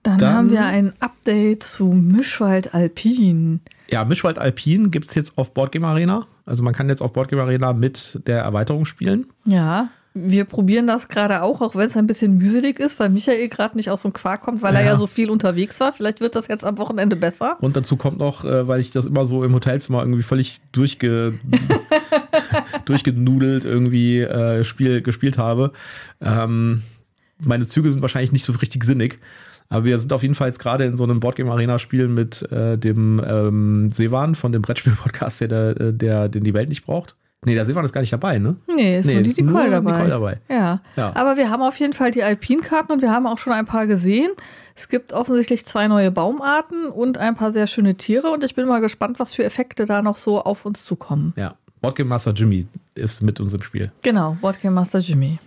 Dann, 0.03 0.17
Dann, 0.17 0.33
haben 0.33 0.49
wir 0.49 0.65
ein 0.65 0.91
Update 0.99 1.63
zu 1.63 1.85
Mischwald 1.87 2.73
Alpin. 2.73 3.61
Ja, 3.89 4.03
Mischwald 4.03 4.37
Alpin 4.37 4.91
gibt 4.91 5.07
es 5.07 5.15
jetzt 5.15 5.37
auf 5.37 5.53
Boardgame 5.53 5.87
Arena. 5.87 6.27
Also 6.45 6.61
man 6.61 6.73
kann 6.73 6.89
jetzt 6.89 7.01
auf 7.01 7.13
Boardgame 7.13 7.41
Arena 7.41 7.71
mit 7.71 8.19
der 8.27 8.39
Erweiterung 8.41 8.83
spielen. 8.83 9.27
Ja. 9.45 9.89
Wir 10.15 10.45
probieren 10.45 10.85
das 10.85 11.07
gerade 11.07 11.41
auch, 11.41 11.61
auch 11.61 11.75
wenn 11.75 11.87
es 11.87 11.97
ein 11.97 12.05
bisschen 12.05 12.37
mühselig 12.37 12.79
ist, 12.79 12.99
weil 12.99 13.09
Michael 13.09 13.49
gerade 13.49 13.75
nicht 13.75 13.89
aus 13.89 14.03
dem 14.03 14.13
Quark 14.13 14.41
kommt, 14.41 14.61
weil 14.61 14.73
ja. 14.75 14.81
er 14.81 14.85
ja 14.85 14.97
so 14.97 15.07
viel 15.07 15.31
unterwegs 15.31 15.79
war. 15.79 15.91
Vielleicht 15.91 16.21
wird 16.21 16.35
das 16.35 16.47
jetzt 16.47 16.63
am 16.63 16.77
Wochenende 16.77 17.15
besser. 17.15 17.57
Und 17.61 17.75
dazu 17.75 17.95
kommt 17.95 18.19
noch, 18.19 18.45
äh, 18.45 18.67
weil 18.67 18.79
ich 18.79 18.91
das 18.91 19.07
immer 19.07 19.25
so 19.25 19.43
im 19.43 19.53
Hotelzimmer 19.53 20.01
irgendwie 20.01 20.21
völlig 20.21 20.61
durchge 20.71 21.33
durchgenudelt 22.85 23.65
irgendwie 23.65 24.21
äh, 24.21 24.63
Spiel 24.63 25.01
gespielt 25.01 25.37
habe. 25.39 25.71
Ähm, 26.21 26.81
meine 27.39 27.65
Züge 27.65 27.91
sind 27.91 28.01
wahrscheinlich 28.01 28.31
nicht 28.31 28.45
so 28.45 28.53
richtig 28.53 28.83
sinnig. 28.83 29.19
Aber 29.69 29.85
wir 29.85 29.99
sind 29.99 30.13
auf 30.13 30.21
jeden 30.21 30.35
Fall 30.35 30.49
jetzt 30.49 30.59
gerade 30.59 30.85
in 30.85 30.97
so 30.97 31.03
einem 31.03 31.19
Boardgame-Arena-Spiel 31.19 32.07
mit 32.07 32.43
äh, 32.51 32.77
dem 32.77 33.19
ähm, 33.25 33.89
Sevan 33.91 34.35
von 34.35 34.51
dem 34.51 34.61
Brettspiel-Podcast, 34.61 35.41
der, 35.41 35.73
der, 35.73 35.91
der, 35.91 36.29
den 36.29 36.43
die 36.43 36.53
Welt 36.53 36.69
nicht 36.69 36.85
braucht. 36.85 37.15
Nee, 37.45 37.55
der 37.55 37.65
Silvan 37.65 37.85
ist 37.85 37.93
gar 37.93 38.01
nicht 38.01 38.13
dabei, 38.13 38.37
ne? 38.39 38.55
Nee, 38.67 38.99
ist 38.99 39.07
nee, 39.07 39.15
nur 39.15 39.23
die 39.23 39.29
Nicole, 39.41 39.63
nur 39.63 39.71
dabei. 39.71 39.91
Nicole 39.91 40.09
dabei. 40.09 40.39
Ja. 40.49 40.81
ja. 40.95 41.11
Aber 41.15 41.37
wir 41.37 41.49
haben 41.49 41.61
auf 41.61 41.79
jeden 41.79 41.93
Fall 41.93 42.11
die 42.11 42.23
Alpinkarten 42.23 42.95
und 42.95 43.01
wir 43.01 43.11
haben 43.11 43.27
auch 43.27 43.37
schon 43.37 43.53
ein 43.53 43.65
paar 43.65 43.87
gesehen. 43.87 44.31
Es 44.75 44.89
gibt 44.89 45.13
offensichtlich 45.13 45.65
zwei 45.65 45.87
neue 45.87 46.11
Baumarten 46.11 46.87
und 46.87 47.17
ein 47.17 47.35
paar 47.35 47.51
sehr 47.51 47.67
schöne 47.67 47.95
Tiere 47.95 48.29
und 48.29 48.43
ich 48.43 48.55
bin 48.55 48.67
mal 48.67 48.79
gespannt, 48.79 49.19
was 49.19 49.33
für 49.33 49.43
Effekte 49.43 49.85
da 49.85 50.01
noch 50.01 50.17
so 50.17 50.41
auf 50.41 50.65
uns 50.65 50.83
zukommen. 50.83 51.33
Ja. 51.35 51.55
Boardgame 51.81 52.09
Master 52.09 52.31
Jimmy 52.31 52.65
ist 52.95 53.21
mit 53.21 53.41
uns 53.41 53.53
im 53.53 53.61
Spiel. 53.61 53.91
Genau, 54.03 54.37
Boardgame 54.39 54.73
Master 54.73 54.99
Jimmy. 54.99 55.37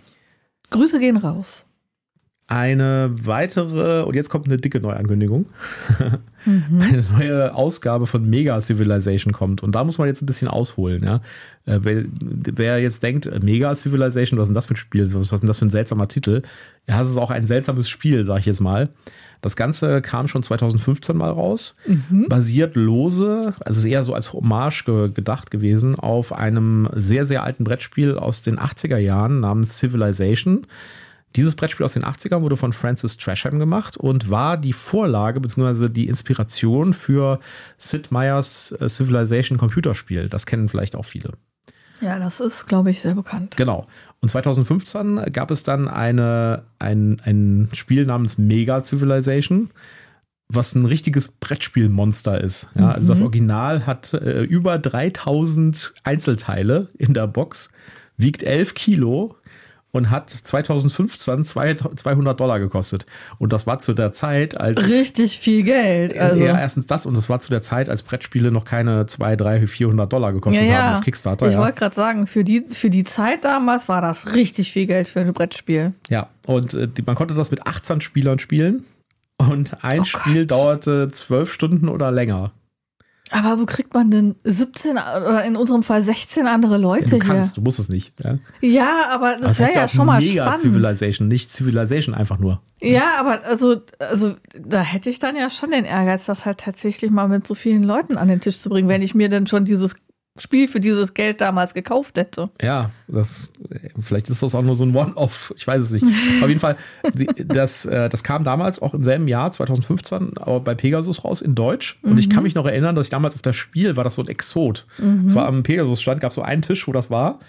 Grüße 0.69 0.99
gehen 0.99 1.17
raus. 1.17 1.65
Eine 2.45 3.09
weitere, 3.23 4.03
und 4.03 4.13
jetzt 4.13 4.29
kommt 4.29 4.47
eine 4.47 4.57
dicke 4.57 4.79
Neuankündigung. 4.79 5.47
mhm. 6.47 6.81
eine 6.81 7.03
neue 7.17 7.53
Ausgabe 7.53 8.07
von 8.07 8.27
Mega 8.27 8.59
Civilization 8.61 9.33
kommt. 9.33 9.61
Und 9.61 9.75
da 9.75 9.83
muss 9.83 9.97
man 9.97 10.07
jetzt 10.07 10.21
ein 10.21 10.25
bisschen 10.25 10.47
ausholen. 10.47 11.03
Ja? 11.03 11.15
Äh, 11.65 11.79
wer, 11.83 12.05
wer, 12.19 12.81
jetzt 12.81 13.03
denkt, 13.03 13.29
Mega 13.43 13.75
Civilization, 13.75 14.39
was 14.39 14.45
ist 14.45 14.49
denn 14.49 14.55
das 14.55 14.65
für 14.65 14.73
ein 14.73 14.77
Spiel? 14.77 15.01
Was 15.13 15.31
ist 15.31 15.41
denn 15.41 15.47
das 15.47 15.59
für 15.59 15.65
ein 15.65 15.69
seltsamer 15.69 16.07
Titel? 16.07 16.41
Ja, 16.87 17.01
es 17.01 17.09
ist 17.09 17.17
auch 17.17 17.31
ein 17.31 17.45
seltsames 17.45 17.89
Spiel, 17.89 18.23
sag 18.23 18.39
ich 18.39 18.45
jetzt 18.45 18.61
mal. 18.61 18.89
Das 19.41 19.55
Ganze 19.55 20.01
kam 20.01 20.27
schon 20.27 20.41
2015 20.41 21.15
mal 21.15 21.29
raus, 21.29 21.75
mhm. 21.85 22.27
basiert 22.27 22.75
lose, 22.75 23.53
also 23.63 23.79
ist 23.79 23.85
eher 23.85 24.03
so 24.03 24.13
als 24.13 24.33
Hommage 24.33 24.85
ge 24.85 25.11
gedacht 25.11 25.51
gewesen, 25.51 25.95
auf 25.95 26.33
einem 26.33 26.89
sehr, 26.95 27.25
sehr 27.25 27.43
alten 27.43 27.63
Brettspiel 27.63 28.17
aus 28.17 28.41
den 28.41 28.57
80er 28.57 28.97
Jahren 28.97 29.39
namens 29.39 29.77
Civilization. 29.77 30.65
Dieses 31.37 31.55
Brettspiel 31.55 31.85
aus 31.85 31.93
den 31.93 32.03
80ern 32.03 32.41
wurde 32.41 32.57
von 32.57 32.73
Francis 32.73 33.15
Tresham 33.17 33.59
gemacht 33.59 33.95
und 33.95 34.31
war 34.31 34.57
die 34.57 34.73
Vorlage 34.73 35.39
bzw. 35.39 35.87
die 35.87 36.07
Inspiration 36.07 36.95
für 36.95 37.39
Sid 37.77 38.11
Meier's 38.11 38.71
äh, 38.73 38.89
Civilization 38.89 39.59
Computerspiel. 39.59 40.29
Das 40.29 40.47
kennen 40.47 40.67
vielleicht 40.67 40.95
auch 40.95 41.05
viele. 41.05 41.33
Ja, 42.01 42.17
das 42.17 42.39
ist, 42.39 42.65
glaube 42.65 42.89
ich, 42.89 43.01
sehr 43.01 43.13
bekannt. 43.13 43.55
Genau. 43.55 43.85
Und 44.19 44.29
2015 44.29 45.31
gab 45.31 45.51
es 45.51 45.61
dann 45.61 45.87
eine, 45.87 46.63
ein, 46.79 47.21
ein 47.23 47.69
Spiel 47.73 48.05
namens 48.05 48.39
Mega 48.39 48.81
Civilization, 48.81 49.69
was 50.49 50.73
ein 50.73 50.85
richtiges 50.85 51.29
Brettspielmonster 51.33 52.41
ist. 52.41 52.67
Ja, 52.73 52.91
also 52.91 53.09
das 53.09 53.19
mhm. 53.19 53.25
Original 53.25 53.85
hat 53.85 54.13
äh, 54.13 54.41
über 54.41 54.79
3000 54.79 55.93
Einzelteile 56.03 56.89
in 56.97 57.13
der 57.13 57.27
Box, 57.27 57.69
wiegt 58.17 58.41
11 58.41 58.73
Kilo 58.73 59.35
und 59.97 60.11
hat 60.11 60.29
2015 60.29 61.43
200 61.43 62.39
Dollar 62.39 62.59
gekostet. 62.59 63.05
Und 63.39 63.51
das 63.51 63.67
war 63.67 63.79
zu 63.79 63.93
der 63.93 64.13
Zeit 64.13 64.59
als. 64.59 64.89
Richtig 64.89 65.39
viel 65.39 65.63
Geld. 65.63 66.17
Also. 66.17 66.45
Ja, 66.45 66.59
erstens 66.59 66.85
das 66.85 67.05
und 67.05 67.17
das 67.17 67.29
war 67.29 67.39
zu 67.39 67.49
der 67.49 67.61
Zeit, 67.61 67.89
als 67.89 68.03
Brettspiele 68.03 68.51
noch 68.51 68.63
keine 68.63 69.05
200, 69.05 69.41
300, 69.41 69.69
400 69.69 70.13
Dollar 70.13 70.33
gekostet 70.33 70.63
ja, 70.63 70.69
ja. 70.69 70.77
haben 70.83 70.95
auf 70.97 71.03
Kickstarter. 71.03 71.47
Ich 71.47 71.53
ja. 71.53 71.59
wollte 71.59 71.79
gerade 71.79 71.95
sagen, 71.95 72.27
für 72.27 72.43
die, 72.43 72.63
für 72.63 72.89
die 72.89 73.03
Zeit 73.03 73.43
damals 73.43 73.89
war 73.89 74.01
das 74.01 74.33
richtig 74.33 74.71
viel 74.71 74.85
Geld 74.85 75.07
für 75.07 75.19
ein 75.19 75.33
Brettspiel. 75.33 75.93
Ja, 76.09 76.29
und 76.45 76.73
äh, 76.73 76.87
man 77.05 77.15
konnte 77.15 77.33
das 77.33 77.51
mit 77.51 77.65
18 77.65 78.01
Spielern 78.01 78.39
spielen. 78.39 78.85
Und 79.37 79.83
ein 79.83 80.01
oh 80.01 80.05
Spiel 80.05 80.47
Gott. 80.47 80.51
dauerte 80.51 81.11
12 81.11 81.51
Stunden 81.51 81.89
oder 81.89 82.11
länger. 82.11 82.51
Aber 83.31 83.59
wo 83.59 83.65
kriegt 83.65 83.93
man 83.93 84.09
denn 84.09 84.35
17 84.43 84.91
oder 84.91 85.43
in 85.43 85.55
unserem 85.55 85.83
Fall 85.83 86.01
16 86.01 86.47
andere 86.47 86.77
Leute 86.77 87.15
ja, 87.15 87.19
du 87.19 87.25
kannst, 87.25 87.51
her? 87.51 87.55
Du 87.55 87.61
musst 87.61 87.79
es 87.79 87.89
nicht. 87.89 88.13
Ja, 88.23 88.37
ja 88.61 89.09
aber 89.11 89.37
das 89.39 89.59
wäre 89.59 89.73
ja 89.73 89.87
schon 89.87 90.05
mal 90.05 90.19
mega 90.19 90.45
spannend. 90.45 90.61
Civilization, 90.61 91.27
nicht 91.27 91.51
Civilization 91.51 92.15
einfach 92.15 92.39
nur. 92.39 92.61
Ja, 92.81 93.19
aber 93.19 93.43
also, 93.45 93.81
also 93.99 94.35
da 94.57 94.81
hätte 94.81 95.09
ich 95.09 95.19
dann 95.19 95.35
ja 95.35 95.49
schon 95.49 95.71
den 95.71 95.85
Ehrgeiz, 95.85 96.25
das 96.25 96.45
halt 96.45 96.59
tatsächlich 96.59 97.11
mal 97.11 97.27
mit 97.27 97.47
so 97.47 97.55
vielen 97.55 97.83
Leuten 97.83 98.17
an 98.17 98.27
den 98.27 98.39
Tisch 98.39 98.59
zu 98.59 98.69
bringen, 98.69 98.87
wenn 98.87 99.01
ich 99.01 99.15
mir 99.15 99.29
denn 99.29 99.47
schon 99.47 99.65
dieses 99.65 99.95
Spiel 100.37 100.67
für 100.67 100.79
dieses 100.79 101.13
Geld 101.13 101.41
damals 101.41 101.73
gekauft 101.73 102.17
hätte. 102.17 102.49
Ja, 102.61 102.91
das, 103.07 103.47
vielleicht 104.01 104.29
ist 104.29 104.43
das 104.43 104.53
auch 104.55 104.61
nur 104.61 104.75
so 104.75 104.83
ein 104.83 104.95
One-Off, 104.95 105.53
ich 105.55 105.65
weiß 105.65 105.83
es 105.83 105.91
nicht. 105.91 106.05
Auf 106.41 106.47
jeden 106.47 106.59
Fall, 106.59 106.75
das, 107.45 107.85
äh, 107.85 108.09
das 108.09 108.23
kam 108.23 108.43
damals 108.43 108.81
auch 108.81 108.93
im 108.93 109.03
selben 109.03 109.27
Jahr, 109.27 109.51
2015, 109.51 110.37
aber 110.37 110.59
bei 110.59 110.75
Pegasus 110.75 111.23
raus 111.23 111.41
in 111.41 111.55
Deutsch. 111.55 111.99
Und 112.03 112.13
mhm. 112.13 112.17
ich 112.19 112.29
kann 112.29 112.43
mich 112.43 112.55
noch 112.55 112.65
erinnern, 112.65 112.95
dass 112.95 113.05
ich 113.05 113.11
damals 113.11 113.35
auf 113.35 113.41
das 113.41 113.55
Spiel 113.55 113.95
war 113.95 114.03
das 114.03 114.15
so 114.15 114.21
ein 114.21 114.27
Exot. 114.27 114.85
Mhm. 114.97 115.27
Es 115.27 115.35
war 115.35 115.47
am 115.47 115.63
Pegasus-Stand, 115.63 116.21
gab 116.21 116.31
es 116.31 116.35
so 116.35 116.41
einen 116.41 116.61
Tisch, 116.61 116.87
wo 116.87 116.91
das 116.91 117.09
war. 117.09 117.39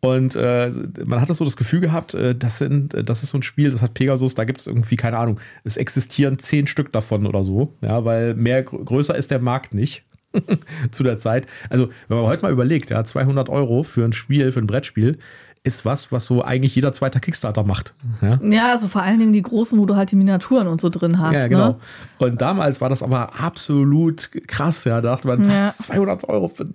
Und 0.00 0.34
äh, 0.34 0.72
man 1.04 1.20
hatte 1.20 1.34
so 1.34 1.44
das 1.44 1.58
Gefühl 1.58 1.80
gehabt, 1.80 2.14
äh, 2.14 2.34
das, 2.34 2.58
sind, 2.58 2.94
äh, 2.94 3.04
das 3.04 3.22
ist 3.22 3.30
so 3.30 3.38
ein 3.38 3.42
Spiel, 3.42 3.70
das 3.70 3.82
hat 3.82 3.92
Pegasus, 3.92 4.34
da 4.34 4.44
gibt 4.44 4.60
es 4.60 4.66
irgendwie, 4.66 4.96
keine 4.96 5.18
Ahnung, 5.18 5.38
es 5.62 5.76
existieren 5.76 6.38
zehn 6.38 6.66
Stück 6.66 6.90
davon 6.90 7.26
oder 7.26 7.44
so, 7.44 7.74
ja, 7.82 8.02
weil 8.04 8.34
mehr 8.34 8.62
größer 8.62 9.14
ist 9.14 9.30
der 9.30 9.40
Markt 9.40 9.74
nicht. 9.74 10.04
zu 10.90 11.02
der 11.02 11.18
Zeit. 11.18 11.46
Also, 11.68 11.88
wenn 12.08 12.18
man 12.18 12.26
heute 12.26 12.42
mal 12.42 12.52
überlegt, 12.52 12.90
ja, 12.90 13.04
200 13.04 13.48
Euro 13.48 13.82
für 13.82 14.04
ein 14.04 14.12
Spiel, 14.12 14.52
für 14.52 14.60
ein 14.60 14.66
Brettspiel, 14.66 15.18
ist 15.62 15.84
was, 15.84 16.10
was 16.10 16.24
so 16.24 16.42
eigentlich 16.42 16.74
jeder 16.74 16.92
zweite 16.92 17.20
Kickstarter 17.20 17.64
macht. 17.64 17.94
Ja, 18.22 18.40
ja 18.42 18.72
also 18.72 18.88
vor 18.88 19.02
allen 19.02 19.18
Dingen 19.18 19.32
die 19.32 19.42
großen, 19.42 19.78
wo 19.78 19.84
du 19.84 19.94
halt 19.94 20.10
die 20.10 20.16
Miniaturen 20.16 20.66
und 20.68 20.80
so 20.80 20.88
drin 20.88 21.18
hast. 21.18 21.34
Ja, 21.34 21.48
genau. 21.48 21.68
Ne? 21.68 21.76
Und 22.18 22.40
damals 22.40 22.80
war 22.80 22.88
das 22.88 23.02
aber 23.02 23.38
absolut 23.38 24.30
krass, 24.46 24.84
ja. 24.84 25.00
Da 25.00 25.10
dachte 25.16 25.28
man, 25.28 25.48
ja. 25.50 25.74
200 25.78 26.28
Euro 26.28 26.48
für, 26.48 26.66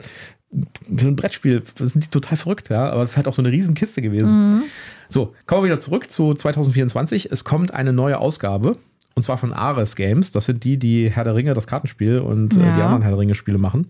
für, 0.96 1.08
ein 1.08 1.16
Brettspiel, 1.16 1.64
das 1.76 1.94
sind 1.94 2.06
die 2.06 2.10
total 2.10 2.38
verrückt, 2.38 2.70
ja. 2.70 2.92
Aber 2.92 3.04
es 3.04 3.12
ist 3.12 3.18
halt 3.18 3.28
auch 3.28 3.34
so 3.34 3.42
eine 3.42 3.52
riesen 3.52 3.74
Kiste 3.74 4.04
gewesen. 4.04 4.58
Mhm. 4.58 4.64
So, 5.10 5.34
kommen 5.48 5.64
wir 5.64 5.70
wieder 5.70 5.80
zurück 5.80 6.12
zu 6.12 6.36
2024. 6.36 7.32
Es 7.32 7.44
kommt 7.44 7.74
eine 7.74 7.92
neue 7.92 8.20
Ausgabe 8.20 8.78
und 9.16 9.24
zwar 9.24 9.38
von 9.38 9.54
Ares 9.54 9.96
Games. 9.96 10.32
Das 10.32 10.46
sind 10.46 10.64
die, 10.64 10.78
die 10.78 11.10
Herr 11.10 11.24
der 11.24 11.36
Ringe, 11.36 11.54
das 11.54 11.68
Kartenspiel 11.68 12.20
und 12.20 12.54
ja. 12.54 12.60
äh, 12.60 12.76
die 12.76 12.82
anderen 12.82 13.02
Herr 13.02 13.12
der 13.12 13.20
Ringe-Spiele 13.20 13.58
machen. 13.58 13.90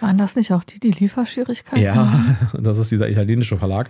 Waren 0.00 0.18
das 0.18 0.36
nicht 0.36 0.52
auch 0.52 0.64
die, 0.64 0.80
die 0.80 0.90
Lieferschwierigkeiten? 0.90 1.82
Ja, 1.82 2.36
das 2.60 2.78
ist 2.78 2.90
dieser 2.90 3.08
italienische 3.08 3.56
Verlag. 3.56 3.88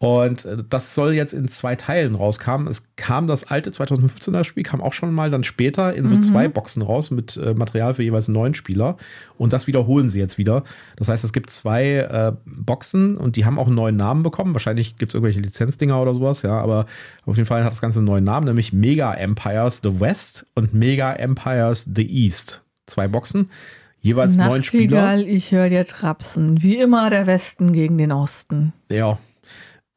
Und 0.00 0.44
äh, 0.44 0.58
das 0.68 0.94
soll 0.94 1.12
jetzt 1.12 1.32
in 1.32 1.48
zwei 1.48 1.74
Teilen 1.74 2.14
rauskommen. 2.14 2.68
Es 2.68 2.84
kam 2.94 3.26
das 3.26 3.50
alte 3.50 3.70
2015er 3.70 4.44
Spiel, 4.44 4.62
kam 4.62 4.80
auch 4.80 4.92
schon 4.92 5.12
mal 5.12 5.30
dann 5.30 5.42
später 5.42 5.92
in 5.92 6.06
so 6.06 6.14
mhm. 6.14 6.22
zwei 6.22 6.46
Boxen 6.46 6.82
raus 6.82 7.10
mit 7.10 7.36
äh, 7.36 7.54
Material 7.54 7.94
für 7.94 8.04
jeweils 8.04 8.28
neun 8.28 8.54
Spieler. 8.54 8.96
Und 9.38 9.52
das 9.52 9.66
wiederholen 9.66 10.08
sie 10.08 10.20
jetzt 10.20 10.38
wieder. 10.38 10.62
Das 10.96 11.08
heißt, 11.08 11.24
es 11.24 11.32
gibt 11.32 11.50
zwei 11.50 11.96
äh, 11.96 12.32
Boxen 12.46 13.16
und 13.16 13.34
die 13.34 13.44
haben 13.44 13.58
auch 13.58 13.66
einen 13.66 13.74
neuen 13.74 13.96
Namen 13.96 14.22
bekommen. 14.22 14.54
Wahrscheinlich 14.54 14.98
gibt 14.98 15.12
es 15.12 15.14
irgendwelche 15.14 15.40
Lizenzdinger 15.40 16.00
oder 16.00 16.14
sowas, 16.14 16.42
ja. 16.42 16.60
Aber 16.60 16.86
auf 17.26 17.36
jeden 17.36 17.46
Fall 17.46 17.64
hat 17.64 17.72
das 17.72 17.80
Ganze 17.80 17.98
einen 17.98 18.06
neuen 18.06 18.24
Namen, 18.24 18.46
nämlich 18.46 18.72
Mega 18.72 19.12
Empires 19.14 19.80
the 19.82 19.98
West 19.98 20.46
und 20.54 20.74
Mega 20.74 21.12
Empires 21.12 21.88
the 21.92 22.08
East. 22.08 22.62
Zwei 22.86 23.08
Boxen 23.08 23.50
jeweils 24.00 24.36
neun 24.36 24.62
Spieler. 24.62 25.18
ich 25.18 25.50
höre 25.50 25.68
dir 25.68 25.84
trapsen. 25.84 26.62
Wie 26.62 26.76
immer 26.76 27.10
der 27.10 27.26
Westen 27.26 27.72
gegen 27.72 27.98
den 27.98 28.12
Osten. 28.12 28.72
Ja, 28.88 29.18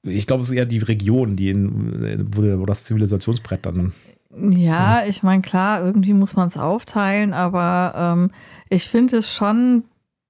ich 0.04 0.28
glaube, 0.28 0.42
es 0.42 0.50
ist 0.50 0.56
eher 0.56 0.66
die 0.66 0.80
Region, 0.80 1.36
die 1.36 1.50
in, 1.50 2.28
wo, 2.34 2.42
wo 2.60 2.66
das 2.66 2.84
Zivilisationsbrett 2.84 3.66
dann. 3.66 3.94
Ja, 4.36 5.02
so. 5.04 5.10
ich 5.10 5.24
meine, 5.24 5.42
klar, 5.42 5.84
irgendwie 5.84 6.14
muss 6.14 6.36
man 6.36 6.48
es 6.48 6.58
aufteilen, 6.58 7.34
aber 7.34 7.94
ähm, 7.96 8.32
ich 8.70 8.86
finde 8.86 9.18
es 9.18 9.34
schon 9.34 9.84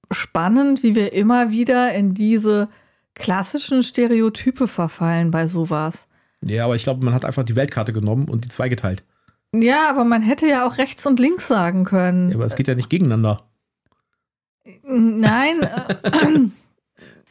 spannend, 0.10 0.84
wie 0.84 0.96
wir 0.96 1.13
immer 1.13 1.51
wieder 1.51 1.94
in 1.94 2.13
diese 2.13 2.68
klassischen 3.13 3.84
Stereotype 3.84 4.68
verfallen 4.68 5.32
bei 5.32 5.48
sowas. 5.48 6.08
Ja, 6.44 6.66
aber 6.66 6.75
ich 6.75 6.84
glaube, 6.84 7.06
man 7.06 7.13
hat 7.13 7.24
einfach 7.24 7.44
die 7.44 7.56
Weltkarte 7.56 7.94
genommen 7.94 8.28
und 8.28 8.46
die 8.46 8.50
zweigeteilt. 8.50 9.06
Ja, 9.54 9.90
aber 9.90 10.06
man 10.06 10.22
hätte 10.22 10.48
ja 10.48 10.66
auch 10.66 10.78
rechts 10.78 11.06
und 11.06 11.20
links 11.20 11.48
sagen 11.48 11.84
können. 11.84 12.30
Ja, 12.30 12.36
aber 12.36 12.46
es 12.46 12.56
geht 12.56 12.68
ja 12.68 12.75
nicht 12.75 12.90
gegeneinander. 12.90 13.44
Nein. 14.84 15.58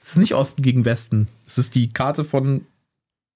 Es 0.01 0.11
ist 0.11 0.17
nicht 0.17 0.35
Osten 0.35 0.63
gegen 0.63 0.85
Westen. 0.85 1.29
Es 1.47 1.59
ist 1.59 1.75
die 1.75 1.93
Karte 1.93 2.25
von 2.25 2.67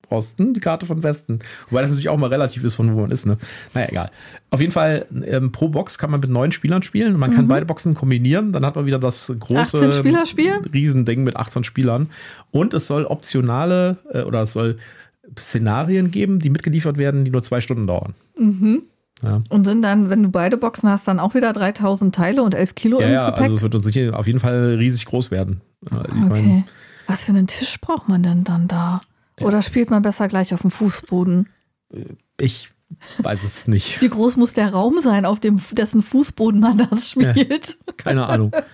Osten, 0.09 0.55
die 0.55 0.61
Karte 0.61 0.87
von 0.87 1.03
Westen. 1.03 1.41
Wobei 1.69 1.83
das 1.83 1.91
natürlich 1.91 2.09
auch 2.09 2.17
mal 2.17 2.29
relativ 2.29 2.65
ist, 2.65 2.75
von 2.75 2.95
wo 2.95 3.03
man 3.03 3.11
ist. 3.11 3.27
Ne? 3.27 3.39
Naja, 3.75 3.89
egal. 3.91 4.11
Auf 4.51 4.61
jeden 4.61 4.73
Fall, 4.73 5.07
ähm, 5.25 5.53
pro 5.53 5.69
Box 5.69 5.99
kann 5.99 6.11
man 6.11 6.21
mit 6.21 6.31
neun 6.31 6.53
Spielern 6.53 6.83
spielen. 6.83 7.19
Man 7.19 7.31
mhm. 7.31 7.35
kann 7.35 7.49
beide 7.49 7.67
Boxen 7.67 7.95
kombinieren. 7.95 8.53
Dann 8.53 8.65
hat 8.65 8.77
man 8.77 8.87
wieder 8.87 8.99
das 8.99 9.33
große 9.39 10.05
Riesending 10.73 11.25
mit 11.25 11.37
18 11.37 11.65
Spielern. 11.65 12.11
Und 12.51 12.75
es 12.75 12.87
soll 12.87 13.05
optionale 13.05 13.99
äh, 14.13 14.23
oder 14.23 14.43
es 14.43 14.53
soll 14.53 14.77
Szenarien 15.39 16.11
geben, 16.11 16.39
die 16.39 16.51
mitgeliefert 16.51 16.99
werden, 16.99 17.25
die 17.25 17.31
nur 17.31 17.43
zwei 17.43 17.61
Stunden 17.61 17.87
dauern. 17.87 18.15
Mhm. 18.39 18.83
Ja. 19.23 19.39
Und 19.49 19.65
sind 19.65 19.83
dann, 19.83 20.11
wenn 20.11 20.23
du 20.23 20.29
beide 20.29 20.57
Boxen 20.57 20.89
hast, 20.89 21.09
dann 21.09 21.21
auch 21.21 21.35
wieder 21.35 21.53
3000 21.53 22.15
Teile 22.15 22.43
und 22.43 22.55
11 22.55 22.75
Kilo 22.75 23.01
ja, 23.01 23.07
im 23.07 23.27
Gepäck? 23.27 23.39
Ja, 23.39 23.43
also 23.45 23.55
es 23.55 23.63
wird 23.63 23.75
uns 23.75 23.87
sicher 23.87 24.19
auf 24.19 24.27
jeden 24.27 24.41
Fall 24.41 24.75
riesig 24.75 25.07
groß 25.07 25.31
werden. 25.31 25.61
Ich 25.83 25.93
okay. 25.93 26.09
Mein, 26.29 26.65
Was 27.07 27.25
für 27.25 27.33
einen 27.33 27.47
Tisch 27.47 27.81
braucht 27.81 28.09
man 28.09 28.23
denn 28.23 28.45
dann 28.45 28.69
da? 28.69 29.01
Oder 29.41 29.63
spielt 29.63 29.91
man 29.91 30.03
besser 30.03 30.29
gleich 30.29 30.55
auf 30.55 30.63
dem 30.63 30.71
Fußboden? 30.71 31.49
Ich 32.39 32.71
weiß 33.19 33.43
es 33.45 33.69
nicht. 33.69 34.01
Wie 34.01 34.09
groß 34.09 34.37
muss 34.37 34.53
der 34.53 34.71
Raum 34.71 35.01
sein, 35.01 35.25
auf 35.25 35.41
dem 35.41 35.61
dessen 35.73 36.03
Fußboden 36.03 36.61
man 36.61 36.79
das 36.79 37.11
spielt? 37.11 37.79
Ja, 37.87 37.93
keine 37.97 38.27
Ahnung. 38.27 38.53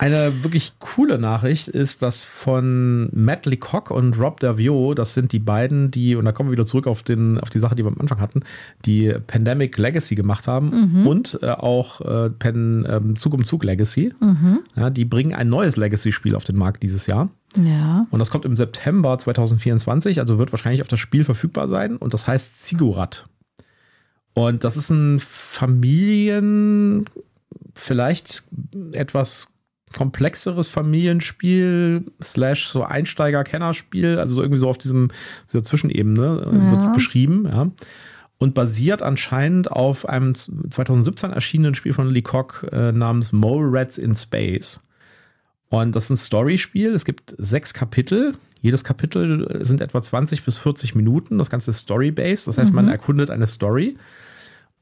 Eine 0.00 0.44
wirklich 0.44 0.74
coole 0.78 1.18
Nachricht 1.18 1.66
ist, 1.66 2.02
dass 2.02 2.22
von 2.22 3.08
Matt 3.12 3.46
Leacock 3.46 3.90
und 3.90 4.16
Rob 4.16 4.38
Davio, 4.38 4.94
das 4.94 5.12
sind 5.12 5.32
die 5.32 5.40
beiden, 5.40 5.90
die, 5.90 6.14
und 6.14 6.24
da 6.24 6.30
kommen 6.30 6.50
wir 6.50 6.52
wieder 6.52 6.66
zurück 6.66 6.86
auf, 6.86 7.02
den, 7.02 7.40
auf 7.40 7.50
die 7.50 7.58
Sache, 7.58 7.74
die 7.74 7.84
wir 7.84 7.90
am 7.90 7.98
Anfang 7.98 8.20
hatten, 8.20 8.44
die 8.84 9.12
Pandemic 9.26 9.76
Legacy 9.76 10.14
gemacht 10.14 10.46
haben 10.46 11.00
mhm. 11.00 11.06
und 11.08 11.40
äh, 11.42 11.48
auch 11.48 12.00
äh, 12.00 12.30
Pen, 12.30 12.84
äh, 12.84 13.00
Zug 13.16 13.34
um 13.34 13.44
Zug 13.44 13.64
Legacy. 13.64 14.14
Mhm. 14.20 14.60
Ja, 14.76 14.90
die 14.90 15.04
bringen 15.04 15.34
ein 15.34 15.48
neues 15.48 15.76
Legacy-Spiel 15.76 16.36
auf 16.36 16.44
den 16.44 16.54
Markt 16.54 16.84
dieses 16.84 17.08
Jahr. 17.08 17.30
Ja. 17.56 18.06
Und 18.12 18.20
das 18.20 18.30
kommt 18.30 18.44
im 18.44 18.56
September 18.56 19.18
2024, 19.18 20.20
also 20.20 20.38
wird 20.38 20.52
wahrscheinlich 20.52 20.80
auf 20.80 20.88
das 20.88 21.00
Spiel 21.00 21.24
verfügbar 21.24 21.66
sein 21.66 21.96
und 21.96 22.14
das 22.14 22.28
heißt 22.28 22.62
Ziggurat. 22.62 23.26
Und 24.32 24.62
das 24.62 24.76
ist 24.76 24.90
ein 24.90 25.18
Familien, 25.18 27.06
vielleicht 27.74 28.44
etwas 28.92 29.57
komplexeres 29.96 30.68
Familienspiel 30.68 32.04
slash 32.22 32.68
so 32.68 32.82
Einsteiger-Kennerspiel, 32.82 34.18
also 34.18 34.36
so 34.36 34.42
irgendwie 34.42 34.60
so 34.60 34.68
auf 34.68 34.78
diesem, 34.78 35.10
dieser 35.46 35.64
Zwischenebene 35.64 36.48
äh, 36.50 36.56
ja. 36.56 36.70
wird 36.70 36.80
es 36.80 36.92
beschrieben, 36.92 37.46
ja. 37.46 37.70
und 38.38 38.54
basiert 38.54 39.02
anscheinend 39.02 39.70
auf 39.70 40.08
einem 40.08 40.34
2017 40.34 41.32
erschienenen 41.32 41.74
Spiel 41.74 41.92
von 41.92 42.08
Leacock 42.08 42.66
äh, 42.72 42.92
namens 42.92 43.32
Mole 43.32 43.68
Rats 43.70 43.98
in 43.98 44.14
Space. 44.14 44.80
Und 45.70 45.94
das 45.94 46.04
ist 46.04 46.10
ein 46.10 46.16
Story-Spiel. 46.16 46.94
Es 46.94 47.04
gibt 47.04 47.34
sechs 47.36 47.74
Kapitel. 47.74 48.34
Jedes 48.60 48.84
Kapitel 48.84 49.64
sind 49.64 49.80
etwa 49.80 50.02
20 50.02 50.44
bis 50.44 50.56
40 50.58 50.94
Minuten. 50.94 51.38
Das 51.38 51.50
Ganze 51.50 51.70
ist 51.72 51.80
Story-based. 51.80 52.48
Das 52.48 52.58
heißt, 52.58 52.70
mhm. 52.70 52.76
man 52.76 52.88
erkundet 52.88 53.30
eine 53.30 53.46
Story. 53.46 53.96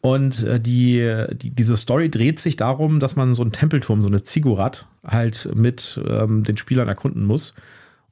Und 0.00 0.44
äh, 0.44 0.60
die, 0.60 1.24
die, 1.32 1.50
diese 1.50 1.76
Story 1.76 2.10
dreht 2.10 2.38
sich 2.38 2.56
darum, 2.56 3.00
dass 3.00 3.16
man 3.16 3.34
so 3.34 3.42
einen 3.42 3.52
Tempelturm, 3.52 4.02
so 4.02 4.08
eine 4.08 4.22
Ziggurat, 4.22 4.86
halt 5.04 5.48
mit 5.54 6.00
ähm, 6.08 6.44
den 6.44 6.56
Spielern 6.56 6.88
erkunden 6.88 7.24
muss. 7.24 7.54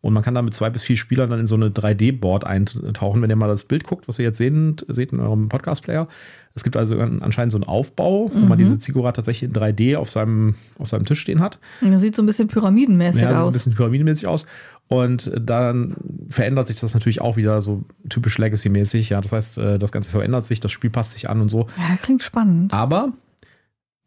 Und 0.00 0.12
man 0.12 0.22
kann 0.22 0.34
da 0.34 0.42
mit 0.42 0.52
zwei 0.52 0.68
bis 0.68 0.82
vier 0.82 0.98
Spielern 0.98 1.30
dann 1.30 1.40
in 1.40 1.46
so 1.46 1.54
eine 1.54 1.70
3D-Board 1.70 2.44
eintauchen. 2.44 3.22
Wenn 3.22 3.30
ihr 3.30 3.36
mal 3.36 3.48
das 3.48 3.64
Bild 3.64 3.84
guckt, 3.84 4.06
was 4.06 4.18
ihr 4.18 4.26
jetzt 4.26 4.36
sehen, 4.36 4.76
seht 4.86 5.12
in 5.12 5.20
eurem 5.20 5.48
Podcast-Player. 5.48 6.08
Es 6.54 6.62
gibt 6.62 6.76
also 6.76 6.98
anscheinend 6.98 7.52
so 7.52 7.58
einen 7.58 7.64
Aufbau, 7.64 8.30
wo 8.32 8.38
mhm. 8.38 8.48
man 8.48 8.58
diese 8.58 8.78
Ziggurat 8.78 9.16
tatsächlich 9.16 9.50
in 9.50 9.56
3D 9.56 9.96
auf 9.96 10.10
seinem, 10.10 10.56
auf 10.78 10.88
seinem 10.88 11.06
Tisch 11.06 11.20
stehen 11.20 11.40
hat. 11.40 11.58
Das 11.80 12.02
sieht 12.02 12.14
so 12.14 12.22
ein 12.22 12.26
bisschen 12.26 12.48
pyramidenmäßig 12.48 13.22
ja, 13.22 13.30
aus. 13.30 13.36
Sieht 13.36 13.46
ein 13.46 13.52
bisschen 13.52 13.74
pyramidenmäßig 13.74 14.26
aus. 14.26 14.46
Und 14.88 15.32
dann 15.40 15.96
verändert 16.28 16.68
sich 16.68 16.78
das 16.78 16.94
natürlich 16.94 17.20
auch 17.20 17.36
wieder 17.36 17.62
so 17.62 17.84
typisch 18.08 18.38
Legacy-mäßig. 18.38 19.08
Ja, 19.08 19.20
das 19.20 19.32
heißt, 19.32 19.58
äh, 19.58 19.78
das 19.78 19.92
Ganze 19.92 20.10
verändert 20.10 20.46
sich, 20.46 20.60
das 20.60 20.72
Spiel 20.72 20.90
passt 20.90 21.12
sich 21.12 21.28
an 21.30 21.40
und 21.40 21.48
so. 21.48 21.66
Ja, 21.78 21.96
klingt 22.00 22.22
spannend. 22.22 22.74
Aber 22.74 23.12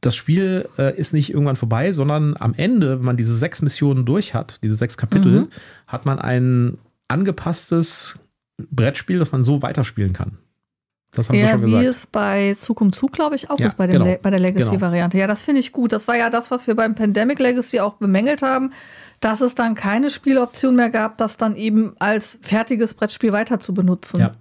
das 0.02 0.16
Spiel 0.16 0.70
äh, 0.78 0.96
ist 0.98 1.14
nicht 1.14 1.32
irgendwann 1.32 1.56
vorbei, 1.56 1.92
sondern 1.92 2.38
am 2.38 2.54
Ende, 2.54 3.00
wenn 3.00 3.06
man 3.06 3.18
diese 3.18 3.36
sechs 3.36 3.62
Missionen 3.62 4.06
durch 4.06 4.34
hat, 4.34 4.60
diese 4.62 4.76
sechs 4.76 4.98
Kapitel, 4.98 5.42
mhm. 5.42 5.48
hat 5.88 6.06
man 6.06 6.20
ein 6.20 6.78
angepasstes 7.08 8.20
Brettspiel, 8.58 9.20
das 9.20 9.32
man 9.32 9.44
so 9.44 9.62
weiterspielen 9.62 10.14
kann. 10.14 10.38
Das 11.12 11.30
haben 11.30 11.36
ja, 11.36 11.46
sie 11.46 11.52
schon 11.54 11.62
gesagt. 11.62 11.84
wie 11.84 11.88
es 11.88 12.06
bei 12.06 12.54
Zug 12.56 12.82
um 12.82 12.92
Zug, 12.92 13.14
glaube 13.14 13.36
ich, 13.36 13.50
auch 13.50 13.60
ja, 13.60 13.68
ist 13.68 13.78
bei, 13.78 13.88
genau. 13.88 14.18
bei 14.22 14.30
der 14.30 14.40
Legacy-Variante. 14.40 15.18
Genau. 15.18 15.22
Ja, 15.22 15.28
das 15.28 15.42
finde 15.42 15.62
ich 15.62 15.72
gut. 15.72 15.94
Das 15.94 16.08
war 16.08 16.18
ja 16.18 16.30
das, 16.30 16.52
was 16.52 16.68
wir 16.68 16.76
beim 16.76 16.96
Pandemic 16.96 17.40
Legacy 17.40 17.80
auch 17.80 17.94
bemängelt 17.94 18.42
haben, 18.42 18.74
dass 19.20 19.42
es 19.42 19.56
dann 19.56 19.76
keine 19.76 20.10
Spieloption 20.10 20.76
mehr 20.76 20.90
gab, 20.90 21.18
das 21.18 21.38
dann 21.38 21.56
eben 21.56 21.96
als 22.00 22.38
fertiges 22.42 22.94
Brettspiel 22.94 23.32
weiter 23.32 23.60
zu 23.60 23.74
benutzen. 23.74 24.20
Ja, 24.20 24.34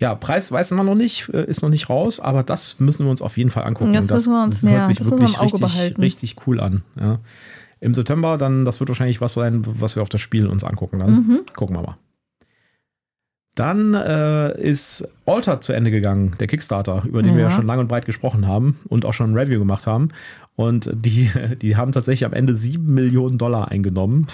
ja, 0.00 0.14
Preis 0.14 0.52
weiß 0.52 0.70
man 0.72 0.86
noch 0.86 0.94
nicht, 0.94 1.28
äh, 1.30 1.44
ist 1.44 1.62
noch 1.62 1.70
nicht 1.70 1.90
raus, 1.90 2.20
aber 2.20 2.44
das 2.44 2.78
müssen 2.78 3.04
wir 3.04 3.10
uns 3.10 3.20
auf 3.20 3.36
jeden 3.36 3.50
Fall 3.50 3.64
angucken. 3.64 3.92
Das, 3.92 4.06
das 4.06 4.26
müssen 4.26 4.32
wir 4.32 4.44
uns 4.44 4.60
das 4.60 4.70
hört 4.70 4.80
ja, 4.82 4.86
sich 4.86 5.04
wirklich 5.04 5.40
richtig, 5.40 5.98
richtig 5.98 6.36
cool 6.46 6.60
an. 6.60 6.82
Ja. 6.98 7.18
Im 7.80 7.94
September, 7.94 8.38
dann, 8.38 8.64
das 8.64 8.80
wird 8.80 8.88
wahrscheinlich 8.88 9.20
was 9.20 9.32
sein, 9.32 9.64
was 9.66 9.96
wir 9.96 10.02
auf 10.02 10.08
das 10.08 10.20
Spiel 10.20 10.46
uns 10.46 10.62
angucken. 10.62 11.00
Dann 11.00 11.12
mhm. 11.12 11.40
gucken 11.54 11.76
wir 11.76 11.82
mal. 11.82 11.96
Dann 13.56 13.94
äh, 13.94 14.60
ist 14.60 15.08
Alter 15.26 15.60
zu 15.60 15.72
Ende 15.72 15.90
gegangen, 15.90 16.36
der 16.38 16.46
Kickstarter, 16.46 17.02
über 17.04 17.22
den 17.22 17.32
ja. 17.32 17.36
wir 17.36 17.42
ja 17.44 17.50
schon 17.50 17.66
lang 17.66 17.80
und 17.80 17.88
breit 17.88 18.06
gesprochen 18.06 18.46
haben 18.46 18.78
und 18.88 19.04
auch 19.04 19.14
schon 19.14 19.32
ein 19.32 19.36
Review 19.36 19.58
gemacht 19.58 19.88
haben. 19.88 20.10
Und 20.58 20.90
die, 20.92 21.30
die 21.62 21.76
haben 21.76 21.92
tatsächlich 21.92 22.26
am 22.26 22.32
Ende 22.32 22.56
sieben 22.56 22.92
Millionen 22.92 23.38
Dollar 23.38 23.70
eingenommen. 23.70 24.26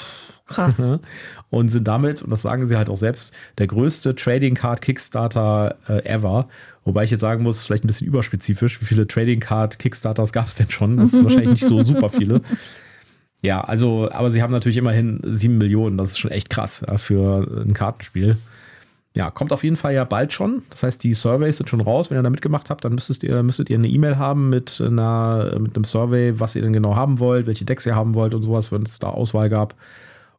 Krass. 0.47 0.83
und 1.51 1.69
sind 1.69 1.87
damit, 1.87 2.23
und 2.23 2.31
das 2.31 2.41
sagen 2.41 2.67
sie 2.67 2.79
halt 2.79 2.89
auch 2.89 2.97
selbst, 2.97 3.35
der 3.59 3.67
größte 3.67 4.15
Trading 4.15 4.55
Card 4.55 4.81
Kickstarter 4.81 5.77
äh, 5.87 6.03
ever. 6.07 6.49
Wobei 6.87 7.05
ich 7.05 7.11
jetzt 7.11 7.21
sagen 7.21 7.43
muss, 7.43 7.67
vielleicht 7.67 7.85
ein 7.85 7.89
bisschen 7.89 8.07
überspezifisch, 8.07 8.81
wie 8.81 8.87
viele 8.87 9.07
Trading 9.07 9.41
Card 9.41 9.79
Kickstarters 9.79 10.33
gab 10.33 10.47
es 10.47 10.55
denn 10.55 10.71
schon? 10.71 10.97
Das 10.97 11.11
sind 11.11 11.25
wahrscheinlich 11.25 11.61
nicht 11.61 11.69
so 11.69 11.83
super 11.83 12.09
viele. 12.09 12.41
Ja, 13.43 13.61
also, 13.61 14.11
aber 14.11 14.31
sie 14.31 14.43
haben 14.43 14.53
natürlich 14.53 14.79
immerhin 14.79 15.21
sieben 15.25 15.59
Millionen. 15.59 15.99
Das 15.99 16.13
ist 16.13 16.19
schon 16.19 16.31
echt 16.31 16.49
krass 16.49 16.83
ja, 16.87 16.97
für 16.97 17.47
ein 17.67 17.75
Kartenspiel. 17.75 18.39
Ja, 19.17 19.31
kommt 19.31 19.53
auf 19.53 19.63
jeden 19.63 19.77
Fall 19.77 19.95
ja 19.95 20.05
bald 20.05 20.33
schon. 20.33 20.63
Das 20.71 20.83
heißt, 20.83 21.03
die 21.05 21.15
Surveys 21.15 21.59
sind 21.59 21.69
schon 21.69 21.81
raus. 21.81 22.11
Wenn 22.11 22.19
ihr 22.19 22.23
da 22.23 22.31
mitgemacht 22.31 22.69
habt, 22.69 22.85
dann 22.85 22.95
müsstet 22.95 23.23
ihr, 23.23 23.43
müsstet 23.45 23.71
ihr 23.71 23.79
eine 23.79 23.87
E-Mail 23.87 24.19
haben 24.19 24.49
mit, 24.49 24.81
einer, 24.81 25.57
mit 25.61 25.77
einem 25.77 25.85
Survey, 25.85 26.41
was 26.41 26.57
ihr 26.57 26.63
denn 26.63 26.73
genau 26.73 26.97
haben 26.97 27.21
wollt, 27.21 27.47
welche 27.47 27.65
Decks 27.65 27.87
ihr 27.87 27.95
haben 27.95 28.15
wollt 28.15 28.35
und 28.35 28.43
sowas, 28.43 28.73
wenn 28.73 28.83
es 28.83 28.99
da 28.99 29.09
Auswahl 29.09 29.49
gab. 29.49 29.77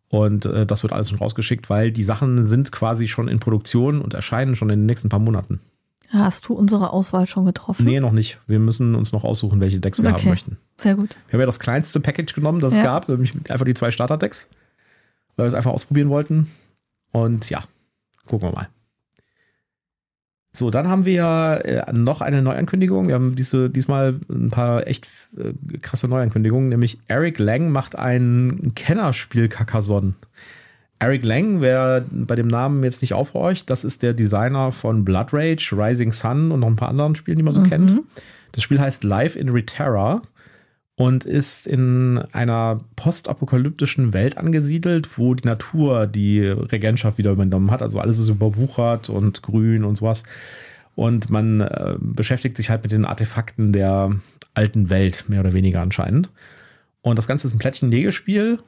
Und 0.09 0.45
äh, 0.45 0.65
das 0.65 0.83
wird 0.83 0.91
alles 0.91 1.09
schon 1.09 1.19
rausgeschickt, 1.19 1.69
weil 1.69 1.91
die 1.91 2.03
Sachen 2.03 2.45
sind 2.45 2.73
quasi 2.73 3.07
schon 3.07 3.29
in 3.29 3.39
Produktion 3.39 4.01
und 4.01 4.13
erscheinen 4.13 4.55
schon 4.55 4.69
in 4.69 4.81
den 4.81 4.85
nächsten 4.85 5.07
paar 5.07 5.19
Monaten. 5.19 5.61
Hast 6.09 6.47
du 6.47 6.53
unsere 6.53 6.91
Auswahl 6.91 7.25
schon 7.27 7.45
getroffen? 7.45 7.85
Nee, 7.85 7.99
noch 7.99 8.11
nicht. 8.11 8.39
Wir 8.45 8.59
müssen 8.59 8.93
uns 8.95 9.11
noch 9.11 9.23
aussuchen, 9.23 9.59
welche 9.61 9.79
Decks 9.79 10.01
wir 10.01 10.09
okay. 10.09 10.21
haben 10.21 10.29
möchten. 10.29 10.57
Sehr 10.77 10.95
gut. 10.95 11.17
Wir 11.27 11.33
haben 11.33 11.39
ja 11.39 11.45
das 11.45 11.59
kleinste 11.59 11.99
Package 11.99 12.35
genommen, 12.35 12.59
das 12.59 12.73
ja. 12.73 12.79
es 12.79 12.85
gab, 12.85 13.09
nämlich 13.09 13.33
einfach 13.49 13.65
die 13.65 13.73
zwei 13.73 13.91
Starter-Decks, 13.91 14.47
weil 15.35 15.45
wir 15.45 15.47
es 15.47 15.53
einfach 15.53 15.71
ausprobieren 15.71 16.09
wollten. 16.09 16.51
Und 17.11 17.49
ja, 17.49 17.63
gucken 18.25 18.49
wir 18.49 18.53
mal. 18.53 18.69
So, 20.51 20.69
dann 20.69 20.87
haben 20.87 21.05
wir 21.05 21.61
äh, 21.65 21.91
noch 21.91 22.21
eine 22.21 22.41
Neuankündigung. 22.41 23.07
Wir 23.07 23.15
haben 23.15 23.35
diese, 23.35 23.69
diesmal 23.69 24.19
ein 24.29 24.51
paar 24.51 24.87
echt 24.87 25.09
äh, 25.37 25.53
krasse 25.79 26.07
Neuankündigungen, 26.07 26.69
nämlich 26.69 26.97
Eric 27.07 27.39
Lang 27.39 27.71
macht 27.71 27.97
ein 27.97 28.71
Kennerspiel 28.75 29.49
Carcassonne. 29.49 30.13
Eric 30.99 31.25
Lang, 31.25 31.59
wer 31.59 32.05
bei 32.09 32.35
dem 32.35 32.47
Namen 32.47 32.83
jetzt 32.83 33.01
nicht 33.01 33.13
aufhorcht, 33.13 33.69
das 33.69 33.83
ist 33.83 34.01
der 34.01 34.13
Designer 34.13 34.71
von 34.71 35.03
Blood 35.03 35.33
Rage, 35.33 35.75
Rising 35.77 36.13
Sun 36.13 36.51
und 36.51 36.61
noch 36.61 36.67
ein 36.67 36.77
paar 36.77 36.89
anderen 36.89 37.15
Spielen, 37.15 37.37
die 37.37 37.43
man 37.43 37.53
so 37.53 37.59
mhm. 37.59 37.69
kennt. 37.69 38.01
Das 38.53 38.63
Spiel 38.63 38.79
heißt 38.79 39.03
Live 39.03 39.35
in 39.35 39.49
Reterra 39.49 40.21
und 40.97 41.25
ist 41.25 41.67
in 41.67 42.19
einer 42.31 42.79
postapokalyptischen 42.95 44.13
Welt 44.13 44.37
angesiedelt, 44.37 45.17
wo 45.17 45.33
die 45.33 45.47
Natur 45.47 46.07
die 46.07 46.41
Regentschaft 46.41 47.17
wieder 47.17 47.31
übernommen 47.31 47.71
hat. 47.71 47.81
Also 47.81 47.99
alles 47.99 48.19
ist 48.19 48.29
überwuchert 48.29 49.09
und 49.09 49.41
grün 49.41 49.83
und 49.83 49.97
sowas. 49.97 50.23
Und 50.95 51.29
man 51.29 51.59
äh, 51.59 51.95
beschäftigt 51.99 52.55
sich 52.55 52.69
halt 52.69 52.83
mit 52.83 52.93
den 52.93 53.03
Artefakten 53.03 53.73
der 53.73 54.15
alten 54.53 54.89
Welt, 54.89 55.25
mehr 55.27 55.41
oder 55.41 55.51
weniger 55.51 55.81
anscheinend. 55.81 56.31
Und 57.01 57.17
das 57.17 57.27
Ganze 57.27 57.47
ist 57.47 57.53
ein 57.53 57.59
Plättchen-Legespiel 57.59 58.59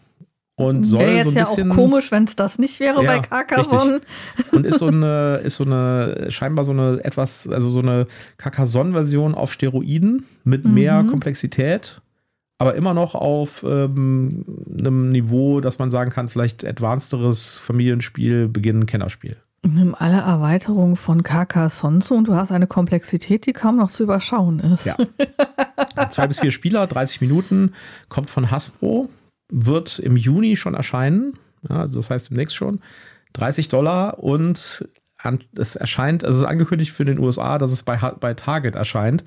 und 0.60 0.84
soll 0.84 1.02
wäre 1.02 1.12
jetzt 1.18 1.34
so 1.34 1.40
ein 1.40 1.46
ja 1.46 1.72
auch 1.72 1.76
komisch, 1.76 2.12
wenn 2.12 2.26
es 2.26 2.36
das 2.36 2.60
nicht 2.60 2.80
wäre 2.80 3.04
ja, 3.04 3.08
bei 3.08 3.20
Carcassonne. 3.20 4.02
Und 4.52 4.66
ist 4.66 4.80
so 4.80 4.88
eine, 4.88 5.40
ist 5.44 5.58
so 5.58 5.64
eine, 5.64 6.32
scheinbar 6.32 6.66
so 6.66 6.72
eine 6.72 7.00
etwas, 7.04 7.48
also 7.48 7.70
so 7.70 7.80
eine 7.80 8.08
Carcassonne-Version 8.38 9.36
auf 9.36 9.54
Steroiden 9.54 10.26
mit 10.44 10.66
mhm. 10.66 10.74
mehr 10.74 11.06
Komplexität 11.08 12.02
aber 12.60 12.76
immer 12.76 12.94
noch 12.94 13.14
auf 13.16 13.64
ähm, 13.64 14.46
einem 14.68 15.12
Niveau, 15.12 15.62
dass 15.62 15.78
man 15.78 15.92
sagen 15.92 16.10
kann, 16.10 16.28
vielleicht 16.28 16.66
advancederes 16.66 17.60
Familienspiel, 17.60 18.48
Beginn, 18.48 18.86
Kennerspiel. 18.86 19.38
Nimm 19.64 19.96
alle 19.96 20.22
Erweiterungen 20.22 20.96
von 20.96 21.24
Carcassonne 21.24 22.00
und 22.12 22.28
du 22.28 22.36
hast 22.36 22.52
eine 22.52 22.68
Komplexität, 22.68 23.46
die 23.46 23.54
kaum 23.54 23.76
noch 23.76 23.90
zu 23.90 24.04
überschauen 24.04 24.60
ist. 24.60 24.86
Ja. 24.86 24.96
Zwei 26.10 26.28
bis 26.28 26.40
vier 26.40 26.52
Spieler, 26.52 26.88
30 26.88 27.22
Minuten, 27.22 27.74
kommt 28.08 28.30
von 28.30 28.50
Hasbro, 28.50 29.10
wird 29.50 30.00
im 30.00 30.16
Juni 30.16 30.56
schon 30.56 30.74
erscheinen, 30.74 31.34
ja, 31.70 31.78
also 31.82 32.00
das 32.00 32.10
heißt 32.10 32.30
demnächst 32.30 32.56
schon. 32.56 32.82
30 33.34 33.70
Dollar 33.70 34.20
und 34.20 34.88
es 35.56 35.76
erscheint, 35.76 36.24
also 36.24 36.38
es 36.38 36.44
ist 36.44 36.50
angekündigt 36.50 36.92
für 36.92 37.06
den 37.06 37.20
USA, 37.20 37.58
dass 37.58 37.72
es 37.72 37.84
bei, 37.84 37.98
bei 37.98 38.34
Target 38.34 38.76
erscheint 38.76 39.24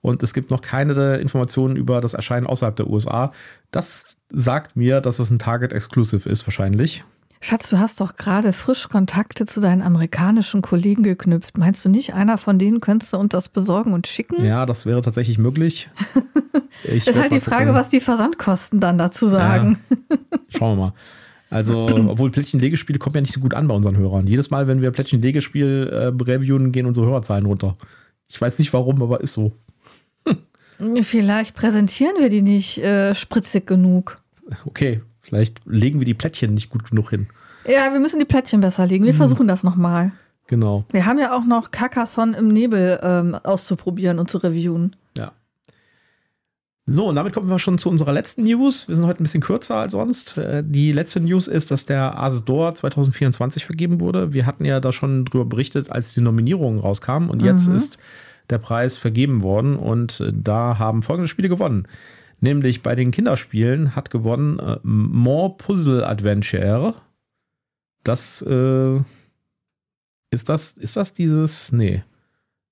und 0.00 0.22
es 0.22 0.34
gibt 0.34 0.50
noch 0.50 0.62
keine 0.62 1.16
Informationen 1.16 1.76
über 1.76 2.00
das 2.00 2.14
Erscheinen 2.14 2.46
außerhalb 2.46 2.76
der 2.76 2.88
USA. 2.88 3.32
Das 3.70 4.18
sagt 4.30 4.76
mir, 4.76 5.00
dass 5.00 5.18
es 5.18 5.30
ein 5.30 5.38
Target 5.38 5.72
Exclusive 5.72 6.28
ist, 6.28 6.46
wahrscheinlich. 6.46 7.04
Schatz, 7.40 7.68
du 7.68 7.78
hast 7.78 8.00
doch 8.00 8.16
gerade 8.16 8.52
frisch 8.52 8.88
Kontakte 8.88 9.46
zu 9.46 9.60
deinen 9.60 9.82
amerikanischen 9.82 10.62
Kollegen 10.62 11.02
geknüpft. 11.02 11.58
Meinst 11.58 11.84
du 11.84 11.88
nicht, 11.88 12.14
einer 12.14 12.38
von 12.38 12.58
denen 12.58 12.80
könntest 12.80 13.12
du 13.12 13.18
uns 13.18 13.30
das 13.30 13.48
besorgen 13.48 13.92
und 13.92 14.06
schicken? 14.06 14.44
Ja, 14.44 14.66
das 14.66 14.86
wäre 14.86 15.00
tatsächlich 15.00 15.38
möglich. 15.38 15.88
Ich 16.84 17.06
ist 17.06 17.18
halt 17.18 17.32
die 17.32 17.40
Frage, 17.40 17.72
was 17.72 17.88
die 17.88 18.00
Versandkosten 18.00 18.80
dann 18.80 18.98
dazu 18.98 19.28
sagen. 19.28 19.78
Ja. 19.88 20.16
Schauen 20.50 20.76
wir 20.76 20.84
mal. 20.84 20.92
Also, 21.50 21.86
obwohl 22.08 22.30
Plättchen-Legespiele 22.30 22.98
kommen 22.98 23.16
ja 23.16 23.20
nicht 23.22 23.32
so 23.32 23.40
gut 23.40 23.54
an 23.54 23.66
bei 23.66 23.74
unseren 23.74 23.96
Hörern. 23.96 24.26
Jedes 24.26 24.50
Mal, 24.50 24.66
wenn 24.66 24.82
wir 24.82 24.90
Plättchen-Legespiel 24.90 25.88
äh, 25.90 26.22
reviewen, 26.22 26.72
gehen 26.72 26.86
unsere 26.86 27.06
Hörerzahlen 27.06 27.46
runter. 27.46 27.76
Ich 28.28 28.40
weiß 28.40 28.58
nicht 28.58 28.72
warum, 28.72 29.02
aber 29.02 29.20
ist 29.20 29.32
so. 29.34 29.52
Vielleicht 31.02 31.56
präsentieren 31.56 32.16
wir 32.18 32.28
die 32.28 32.42
nicht 32.42 32.78
äh, 32.78 33.14
spritzig 33.14 33.66
genug. 33.66 34.20
Okay, 34.64 35.00
vielleicht 35.22 35.60
legen 35.64 35.98
wir 35.98 36.04
die 36.04 36.14
Plättchen 36.14 36.54
nicht 36.54 36.70
gut 36.70 36.88
genug 36.88 37.10
hin. 37.10 37.28
Ja, 37.66 37.92
wir 37.92 38.00
müssen 38.00 38.18
die 38.18 38.26
Plättchen 38.26 38.60
besser 38.60 38.86
legen. 38.86 39.04
Wir 39.04 39.12
hm. 39.12 39.18
versuchen 39.18 39.48
das 39.48 39.62
nochmal. 39.62 40.12
Genau. 40.46 40.84
Wir 40.92 41.06
haben 41.06 41.18
ja 41.18 41.36
auch 41.36 41.44
noch 41.44 41.70
Carcassonne 41.70 42.36
im 42.36 42.48
Nebel 42.48 43.00
ähm, 43.02 43.34
auszuprobieren 43.34 44.18
und 44.18 44.30
zu 44.30 44.38
reviewen. 44.38 44.94
Ja. 45.18 45.32
So, 46.86 47.06
und 47.08 47.16
damit 47.16 47.32
kommen 47.32 47.48
wir 47.48 47.58
schon 47.58 47.78
zu 47.78 47.88
unserer 47.88 48.12
letzten 48.12 48.42
News. 48.42 48.86
Wir 48.86 48.94
sind 48.94 49.06
heute 49.06 49.20
ein 49.20 49.24
bisschen 49.24 49.40
kürzer 49.40 49.76
als 49.76 49.92
sonst. 49.92 50.38
Äh, 50.38 50.62
die 50.64 50.92
letzte 50.92 51.18
News 51.18 51.48
ist, 51.48 51.72
dass 51.72 51.84
der 51.84 52.16
Asdor 52.20 52.76
2024 52.76 53.64
vergeben 53.64 53.98
wurde. 53.98 54.32
Wir 54.32 54.46
hatten 54.46 54.64
ja 54.64 54.78
da 54.78 54.92
schon 54.92 55.24
drüber 55.24 55.46
berichtet, 55.46 55.90
als 55.90 56.14
die 56.14 56.20
Nominierungen 56.20 56.78
rauskamen. 56.78 57.28
Und 57.28 57.42
jetzt 57.42 57.68
mhm. 57.68 57.74
ist 57.74 57.98
der 58.50 58.58
Preis 58.58 58.98
vergeben 58.98 59.42
worden 59.42 59.76
und 59.76 60.20
äh, 60.20 60.32
da 60.34 60.78
haben 60.78 61.02
folgende 61.02 61.28
Spiele 61.28 61.48
gewonnen. 61.48 61.86
Nämlich 62.40 62.82
bei 62.82 62.94
den 62.94 63.12
Kinderspielen 63.12 63.96
hat 63.96 64.10
gewonnen 64.10 64.58
äh, 64.58 64.78
More 64.82 65.56
Puzzle 65.56 66.04
Adventure. 66.04 66.94
Das 68.04 68.42
äh, 68.42 68.96
ist 70.30 70.48
das, 70.48 70.72
ist 70.72 70.96
das 70.96 71.14
dieses? 71.14 71.72
Nee. 71.72 72.02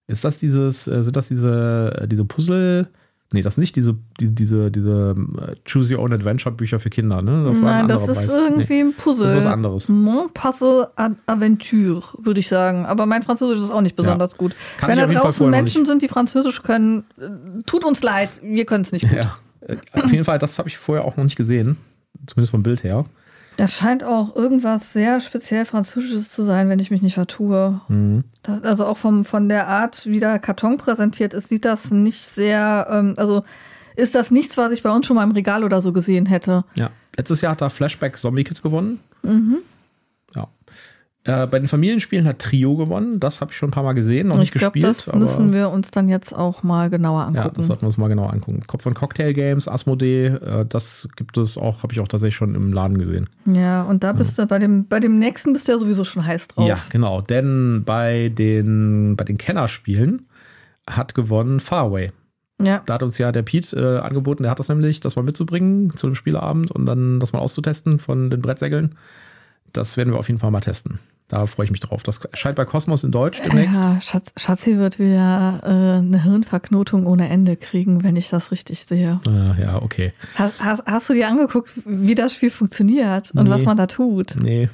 Ist 0.07 0.25
das 0.25 0.39
dieses, 0.39 0.87
äh, 0.87 1.03
sind 1.03 1.17
das 1.17 1.29
diese, 1.29 1.99
äh, 2.03 2.09
diese 2.09 2.25
Puzzle? 2.25 2.89
Nee, 3.33 3.43
das 3.43 3.57
nicht 3.57 3.75
diese, 3.75 3.97
diese, 4.21 4.33
diese, 4.33 4.71
diese 4.71 5.15
äh, 5.41 5.57
Choose 5.69 5.95
Your 5.95 6.03
Own 6.03 6.13
Adventure 6.13 6.55
Bücher 6.55 6.79
für 6.79 6.91
Kinder, 6.91 7.21
ne? 7.21 7.45
Das 7.45 7.59
Nein, 7.59 7.89
das 7.89 8.07
ist 8.07 8.15
Preis. 8.15 8.29
irgendwie 8.29 8.81
ein 8.81 8.95
Puzzle. 8.95 9.25
Das 9.25 9.33
ist 9.33 9.45
was 9.45 9.53
anderes. 9.53 9.89
Mon 9.89 10.33
Puzzle 10.33 10.87
Aventure, 11.27 12.03
würde 12.19 12.39
ich 12.39 12.49
sagen. 12.49 12.87
Aber 12.87 13.07
mein 13.07 13.23
Französisch 13.23 13.59
ist 13.59 13.71
auch 13.71 13.81
nicht 13.81 13.97
besonders 13.97 14.33
ja. 14.33 14.39
gut. 14.39 14.55
Kann 14.79 14.91
Wenn 14.91 14.99
da 14.99 15.07
draußen 15.07 15.51
Menschen 15.51 15.85
sind, 15.85 16.03
die 16.03 16.09
Französisch 16.09 16.63
können, 16.63 17.05
tut 17.67 17.85
uns 17.85 18.03
leid, 18.03 18.41
wir 18.43 18.67
können 18.67 18.83
es 18.83 18.93
nicht 18.93 19.09
gut. 19.09 19.19
Ja. 19.19 19.37
Auf 19.93 20.13
jeden 20.13 20.25
Fall, 20.25 20.39
das 20.39 20.59
habe 20.59 20.69
ich 20.69 20.77
vorher 20.77 21.05
auch 21.05 21.17
noch 21.17 21.25
nicht 21.25 21.37
gesehen. 21.37 21.77
Zumindest 22.27 22.51
vom 22.53 22.63
Bild 22.63 22.85
her. 22.85 23.05
Das 23.57 23.73
scheint 23.73 24.03
auch 24.03 24.35
irgendwas 24.35 24.93
sehr 24.93 25.21
speziell 25.21 25.65
Französisches 25.65 26.33
zu 26.33 26.43
sein, 26.43 26.69
wenn 26.69 26.81
ich 26.81 26.91
mich 26.91 27.03
nicht 27.03 27.15
vertue. 27.15 27.81
Mhm. 27.89 28.25
Das, 28.43 28.63
also 28.65 28.87
auch 28.87 28.97
vom, 28.97 29.25
von 29.25 29.49
der 29.49 29.69
Art, 29.69 30.07
wie 30.07 30.19
der 30.19 30.39
Karton 30.39 30.77
präsentiert 30.77 31.35
ist, 31.35 31.49
sieht 31.49 31.65
das 31.65 31.91
nicht 31.91 32.23
sehr, 32.23 32.89
ähm, 32.91 33.15
also 33.17 33.45
ist 33.97 34.15
das 34.15 34.31
nichts, 34.31 34.57
was 34.57 34.73
ich 34.73 34.83
bei 34.83 34.91
uns 34.91 35.07
schon 35.07 35.17
mal 35.17 35.23
im 35.23 35.31
Regal 35.31 35.63
oder 35.63 35.81
so 35.81 35.93
gesehen 35.93 36.27
hätte. 36.27 36.65
Ja. 36.75 36.91
Letztes 37.17 37.41
Jahr 37.43 37.53
hat 37.53 37.61
da 37.61 37.69
Flashback 37.69 38.17
Zombie 38.17 38.43
Kids 38.43 38.61
gewonnen. 38.61 38.99
Mhm. 39.23 39.59
Äh, 41.27 41.47
bei 41.47 41.59
den 41.59 41.69
Familienspielen 41.69 42.27
hat 42.27 42.39
Trio 42.39 42.77
gewonnen. 42.77 43.19
Das 43.19 43.41
habe 43.41 43.51
ich 43.51 43.57
schon 43.57 43.71
ein 43.71 43.73
paar 43.73 43.83
Mal 43.83 43.95
gesehen, 43.95 44.29
noch 44.29 44.35
ich 44.35 44.41
nicht 44.41 44.53
glaub, 44.53 44.75
gespielt. 44.75 44.91
Das 44.91 45.15
müssen 45.15 45.55
wir 45.55 45.71
uns 45.71 45.91
dann 45.91 46.11
jetzt 46.11 46.35
auch 46.35 46.63
mal 46.63 46.91
genauer 46.91 47.23
angucken. 47.23 47.37
Ja, 47.47 47.49
das 47.49 47.67
sollten 47.67 47.83
wir 47.83 47.87
uns 47.87 47.97
mal 47.97 48.09
genauer 48.09 48.31
angucken. 48.31 48.63
Kopf 48.67 48.83
von 48.83 48.93
Cocktail 48.93 49.33
Games, 49.33 49.67
Asmodee, 49.67 50.27
äh, 50.27 50.67
das 50.69 51.09
gibt 51.17 51.39
es 51.39 51.57
auch, 51.57 51.83
habe 51.83 51.95
ich 51.95 52.01
auch 52.01 52.09
tatsächlich 52.09 52.37
schon 52.37 52.55
im 52.55 52.75
Laden 52.75 52.99
gesehen. 52.99 53.31
Ja, 53.47 53.85
und 53.85 54.05
da 54.05 54.13
bist 54.13 54.37
ja. 54.37 54.45
du 54.45 54.49
bei 54.49 54.59
dem, 54.59 54.87
bei 54.87 55.01
dem 55.01 55.19
nächsten 55.19 55.55
bist 55.55 55.67
du 55.67 55.73
ja 55.73 55.79
sowieso 55.79 56.05
schon 56.05 56.27
heiß 56.27 56.49
drauf. 56.49 56.69
Ja, 56.69 56.79
genau. 56.91 57.23
Denn 57.23 57.85
bei 57.87 58.29
den, 58.29 59.17
bei 59.17 59.25
den 59.25 59.39
Kennerspielen 59.39 60.27
hat 60.87 61.15
gewonnen 61.15 61.59
Faraway. 61.59 62.13
Ja. 62.63 62.83
Da 62.85 62.95
hat 62.95 63.03
uns 63.03 63.17
ja 63.17 63.33
der 63.33 63.43
Pete 63.43 63.77
äh, 63.77 64.07
angeboten, 64.07 64.43
der 64.43 64.51
hat 64.51 64.59
das 64.59 64.69
nämlich, 64.69 65.01
das 65.01 65.17
mal 65.17 65.23
mitzubringen 65.23 65.97
zu 65.97 66.07
dem 66.07 66.15
Spieleabend 66.15 66.71
und 66.71 66.85
dann 66.85 67.19
das 67.19 67.33
mal 67.33 67.39
auszutesten 67.39 67.99
von 67.99 68.29
den 68.29 68.43
Brettsägeln. 68.43 68.95
Das 69.75 69.97
werden 69.99 70.15
wir 70.15 70.19
auf 70.19 70.29
jeden 70.29 70.41
Fall 70.41 70.51
mal 70.51 70.61
testen. 70.61 71.01
Da 71.29 71.47
freue 71.47 71.65
ich 71.65 71.71
mich 71.71 71.81
drauf. 71.81 72.03
Das 72.03 72.19
erscheint 72.19 72.57
bei 72.57 72.65
Kosmos 72.65 73.03
in 73.03 73.11
Deutsch 73.11 73.41
demnächst. 73.43 73.75
Ja, 73.75 73.99
Schatz, 74.01 74.31
Schatzi 74.37 74.77
wird 74.77 74.99
wieder 74.99 75.61
äh, 75.65 75.99
eine 75.99 76.23
Hirnverknotung 76.23 77.07
ohne 77.07 77.29
Ende 77.29 77.57
kriegen, 77.57 78.05
wenn 78.05 78.15
ich 78.17 78.29
das 78.29 78.51
richtig 78.51 78.85
sehe. 78.85 79.21
Ah, 79.27 79.55
ja, 79.59 79.83
okay. 79.83 80.13
Hast, 80.35 80.63
hast, 80.63 80.87
hast, 80.87 81.09
du 81.09 81.15
dir 81.15 81.29
angeguckt, 81.29 81.71
wie 81.87 82.15
das 82.15 82.35
Spiel 82.35 82.51
funktioniert 82.51 83.33
und 83.35 83.45
nee. 83.45 83.51
was 83.51 83.63
man 83.63 83.77
da 83.77 83.87
tut? 83.87 84.37
Nee. 84.41 84.69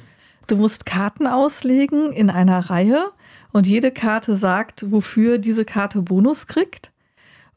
Du 0.47 0.57
musst 0.57 0.85
Karten 0.85 1.25
auslegen 1.25 2.11
in 2.11 2.29
einer 2.29 2.69
Reihe 2.69 3.11
und 3.53 3.65
jede 3.65 3.91
Karte 3.91 4.35
sagt, 4.35 4.91
wofür 4.91 5.37
diese 5.37 5.63
Karte 5.63 6.01
Bonus 6.01 6.47
kriegt. 6.47 6.91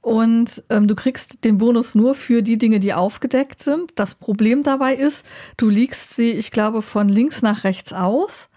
Und 0.04 0.62
ähm, 0.68 0.86
du 0.86 0.94
kriegst 0.94 1.44
den 1.44 1.56
Bonus 1.56 1.94
nur 1.94 2.14
für 2.14 2.42
die 2.42 2.58
Dinge, 2.58 2.78
die 2.78 2.92
aufgedeckt 2.92 3.62
sind. 3.62 3.92
Das 3.94 4.14
Problem 4.14 4.62
dabei 4.62 4.94
ist, 4.94 5.24
du 5.56 5.70
liegst 5.70 6.14
sie, 6.14 6.32
ich 6.32 6.50
glaube, 6.50 6.82
von 6.82 7.08
links 7.08 7.40
nach 7.40 7.64
rechts 7.64 7.94
aus 7.94 8.50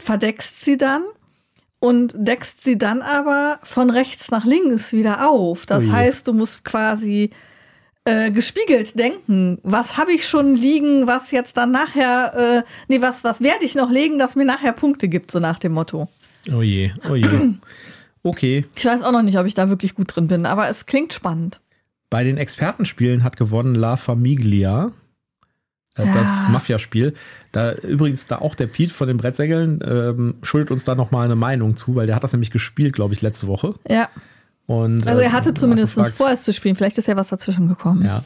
verdeckst 0.00 0.64
sie 0.64 0.76
dann 0.76 1.02
und 1.80 2.14
deckst 2.16 2.62
sie 2.62 2.78
dann 2.78 3.02
aber 3.02 3.58
von 3.64 3.90
rechts 3.90 4.30
nach 4.30 4.44
links 4.44 4.92
wieder 4.92 5.28
auf. 5.28 5.66
Das 5.66 5.84
Ui. 5.84 5.90
heißt, 5.90 6.28
du 6.28 6.32
musst 6.32 6.64
quasi 6.64 7.30
äh, 8.04 8.30
gespiegelt 8.30 8.96
denken. 8.96 9.58
Was 9.64 9.96
habe 9.96 10.12
ich 10.12 10.28
schon 10.28 10.54
liegen, 10.54 11.08
was 11.08 11.32
jetzt 11.32 11.56
dann 11.56 11.72
nachher, 11.72 12.62
äh, 12.64 12.70
nee, 12.86 13.00
was, 13.00 13.24
was 13.24 13.40
werde 13.40 13.64
ich 13.64 13.74
noch 13.74 13.90
legen, 13.90 14.18
das 14.18 14.36
mir 14.36 14.44
nachher 14.44 14.72
Punkte 14.72 15.08
gibt, 15.08 15.32
so 15.32 15.40
nach 15.40 15.58
dem 15.58 15.72
Motto. 15.72 16.06
Oh 16.54 16.62
je, 16.62 16.92
oh 17.10 17.16
je. 17.16 17.54
Okay. 18.24 18.64
Ich 18.74 18.84
weiß 18.84 19.02
auch 19.02 19.12
noch 19.12 19.22
nicht, 19.22 19.38
ob 19.38 19.46
ich 19.46 19.54
da 19.54 19.68
wirklich 19.68 19.94
gut 19.94 20.16
drin 20.16 20.26
bin, 20.26 20.46
aber 20.46 20.68
es 20.68 20.86
klingt 20.86 21.12
spannend. 21.12 21.60
Bei 22.10 22.24
den 22.24 22.38
Expertenspielen 22.38 23.22
hat 23.22 23.36
gewonnen 23.36 23.74
La 23.74 23.96
Famiglia. 23.96 24.92
Äh, 25.96 26.06
das 26.06 26.44
ja. 26.44 26.48
Mafia-Spiel. 26.50 27.14
Da 27.52 27.74
übrigens 27.74 28.26
da 28.26 28.38
auch 28.38 28.54
der 28.54 28.66
Pete 28.66 28.92
von 28.92 29.06
den 29.06 29.18
Brettsägeln 29.18 29.80
ähm, 29.86 30.34
schuldet 30.42 30.70
uns 30.70 30.84
da 30.84 30.94
noch 30.94 31.10
mal 31.10 31.24
eine 31.24 31.36
Meinung 31.36 31.76
zu, 31.76 31.94
weil 31.94 32.06
der 32.06 32.16
hat 32.16 32.24
das 32.24 32.32
nämlich 32.32 32.50
gespielt, 32.50 32.94
glaube 32.94 33.14
ich, 33.14 33.22
letzte 33.22 33.46
Woche. 33.46 33.74
Ja. 33.88 34.08
Und, 34.66 35.06
also 35.06 35.20
er 35.20 35.32
hatte 35.32 35.50
äh, 35.50 35.54
zumindest 35.54 36.00
vor, 36.14 36.30
es 36.30 36.44
zu 36.44 36.52
spielen. 36.52 36.74
Vielleicht 36.74 36.96
ist 36.96 37.06
ja 37.06 37.16
was 37.16 37.28
dazwischen 37.28 37.68
gekommen. 37.68 38.04
Ja. 38.04 38.24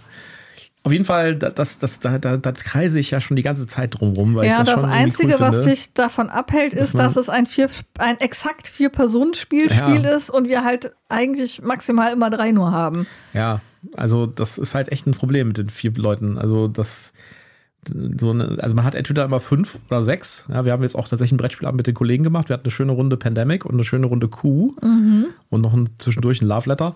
Auf 0.88 0.92
jeden 0.92 1.04
Fall, 1.04 1.36
das, 1.36 1.78
das, 1.78 2.00
da, 2.00 2.16
da, 2.16 2.38
da 2.38 2.52
kreise 2.52 2.98
ich 2.98 3.10
ja 3.10 3.20
schon 3.20 3.36
die 3.36 3.42
ganze 3.42 3.66
Zeit 3.66 4.00
drumrum. 4.00 4.34
Weil 4.34 4.48
ja, 4.48 4.62
das, 4.62 4.76
das 4.76 4.84
Einzige, 4.84 5.34
cool 5.34 5.40
was 5.40 5.60
dich 5.60 5.92
davon 5.92 6.30
abhält, 6.30 6.72
ist, 6.72 6.94
dass, 6.94 7.12
dass 7.12 7.24
es 7.24 7.28
ein, 7.28 7.44
vier, 7.44 7.68
ein 7.98 8.18
exakt 8.20 8.66
Vier-Personen-Spiel 8.68 9.68
ja. 9.70 9.94
ist 10.16 10.30
und 10.30 10.48
wir 10.48 10.64
halt 10.64 10.94
eigentlich 11.10 11.60
maximal 11.60 12.10
immer 12.10 12.30
drei 12.30 12.52
nur 12.52 12.72
haben. 12.72 13.06
Ja, 13.34 13.60
also 13.98 14.24
das 14.24 14.56
ist 14.56 14.74
halt 14.74 14.90
echt 14.90 15.06
ein 15.06 15.12
Problem 15.12 15.48
mit 15.48 15.58
den 15.58 15.68
vier 15.68 15.92
Leuten. 15.92 16.38
Also 16.38 16.68
das 16.68 17.12
so 18.18 18.30
eine, 18.30 18.56
also 18.60 18.74
man 18.74 18.84
hat 18.84 18.94
entweder 18.94 19.24
immer 19.24 19.40
fünf 19.40 19.78
oder 19.88 20.02
sechs. 20.02 20.46
Ja, 20.48 20.64
wir 20.64 20.72
haben 20.72 20.82
jetzt 20.82 20.96
auch 20.96 21.06
tatsächlich 21.06 21.32
ein 21.32 21.36
Brettspielabend 21.36 21.76
mit 21.76 21.86
den 21.86 21.94
Kollegen 21.94 22.24
gemacht. 22.24 22.48
Wir 22.48 22.54
hatten 22.54 22.64
eine 22.64 22.70
schöne 22.70 22.92
Runde 22.92 23.16
Pandemic 23.16 23.64
und 23.64 23.74
eine 23.74 23.84
schöne 23.84 24.06
Runde 24.06 24.28
Q 24.28 24.74
mhm. 24.82 25.26
und 25.50 25.60
noch 25.60 25.74
ein, 25.74 25.90
zwischendurch 25.98 26.40
ein 26.40 26.48
Love 26.48 26.68
Letter. 26.68 26.94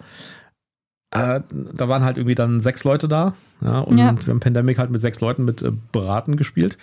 Äh, 1.12 1.40
da 1.50 1.88
waren 1.88 2.04
halt 2.04 2.16
irgendwie 2.16 2.34
dann 2.34 2.60
sechs 2.60 2.84
Leute 2.84 3.08
da. 3.08 3.34
Ja, 3.60 3.80
und 3.80 3.98
ja. 3.98 4.16
wir 4.18 4.32
haben 4.32 4.40
Pandemic 4.40 4.78
halt 4.78 4.90
mit 4.90 5.00
sechs 5.00 5.20
Leuten 5.20 5.44
mit 5.44 5.62
äh, 5.62 5.70
Beraten 5.92 6.36
gespielt. 6.36 6.78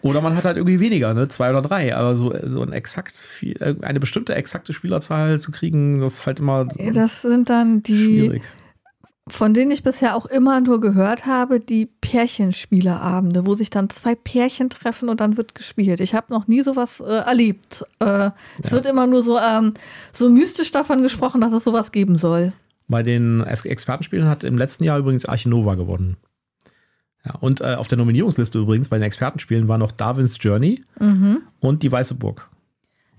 Oder 0.00 0.20
man 0.20 0.36
hat 0.36 0.44
halt 0.44 0.56
irgendwie 0.56 0.80
weniger, 0.80 1.12
ne? 1.12 1.28
Zwei 1.28 1.50
oder 1.50 1.60
drei. 1.60 1.94
Aber 1.94 2.16
so, 2.16 2.32
so 2.44 2.62
ein 2.62 2.72
exakt 2.72 3.14
viel, 3.16 3.56
äh, 3.60 3.74
eine 3.82 4.00
bestimmte 4.00 4.34
exakte 4.34 4.72
Spielerzahl 4.72 5.40
zu 5.40 5.50
kriegen, 5.50 6.00
das 6.00 6.14
ist 6.14 6.26
halt 6.26 6.40
immer. 6.40 6.66
Das 6.66 7.22
sind 7.22 7.50
dann 7.50 7.82
die. 7.82 8.26
Schwierig 8.26 8.42
von 9.26 9.54
denen 9.54 9.70
ich 9.70 9.82
bisher 9.82 10.16
auch 10.16 10.26
immer 10.26 10.60
nur 10.60 10.80
gehört 10.80 11.24
habe, 11.24 11.58
die 11.58 11.86
Pärchenspieleabende, 11.86 13.46
wo 13.46 13.54
sich 13.54 13.70
dann 13.70 13.88
zwei 13.88 14.14
Pärchen 14.14 14.68
treffen 14.68 15.08
und 15.08 15.20
dann 15.20 15.38
wird 15.38 15.54
gespielt. 15.54 16.00
Ich 16.00 16.14
habe 16.14 16.32
noch 16.32 16.46
nie 16.46 16.60
sowas 16.60 17.00
äh, 17.00 17.10
erlebt. 17.10 17.84
Äh, 18.00 18.04
ja. 18.04 18.34
Es 18.62 18.72
wird 18.72 18.84
immer 18.84 19.06
nur 19.06 19.22
so, 19.22 19.38
ähm, 19.38 19.72
so 20.12 20.28
mystisch 20.28 20.72
davon 20.72 21.02
gesprochen, 21.02 21.40
dass 21.40 21.52
es 21.52 21.64
sowas 21.64 21.90
geben 21.90 22.16
soll. 22.16 22.52
Bei 22.88 23.02
den 23.02 23.42
Expertenspielen 23.44 24.28
hat 24.28 24.44
im 24.44 24.58
letzten 24.58 24.84
Jahr 24.84 24.98
übrigens 24.98 25.24
Archinova 25.24 25.74
gewonnen. 25.74 26.16
Ja, 27.24 27.36
und 27.40 27.60
äh, 27.60 27.74
auf 27.74 27.88
der 27.88 27.96
Nominierungsliste 27.96 28.58
übrigens 28.58 28.88
bei 28.88 28.98
den 28.98 29.04
Expertenspielen 29.04 29.68
war 29.68 29.78
noch 29.78 29.92
Darwins 29.92 30.36
Journey 30.38 30.84
mhm. 31.00 31.38
und 31.60 31.82
die 31.82 31.90
Weiße 31.90 32.14
Burg. 32.14 32.50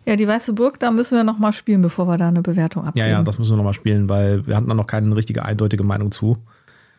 Ja, 0.06 0.16
die 0.16 0.28
Weiße 0.28 0.54
Burg, 0.54 0.80
da 0.80 0.92
müssen 0.92 1.18
wir 1.18 1.24
noch 1.24 1.40
mal 1.40 1.52
spielen, 1.52 1.82
bevor 1.82 2.08
wir 2.08 2.18
da 2.18 2.28
eine 2.28 2.44
Bewertung 2.44 2.86
abgeben. 2.86 3.08
Ja, 3.08 3.14
ja, 3.14 3.24
das 3.24 3.40
müssen 3.40 3.54
wir 3.54 3.58
noch 3.58 3.64
mal 3.64 3.74
spielen, 3.74 4.08
weil 4.08 4.46
wir 4.46 4.56
hatten 4.56 4.70
da 4.70 4.76
noch 4.76 4.86
keine 4.86 5.16
richtige 5.16 5.44
eindeutige 5.44 5.84
Meinung 5.84 6.12
zu. 6.12 6.38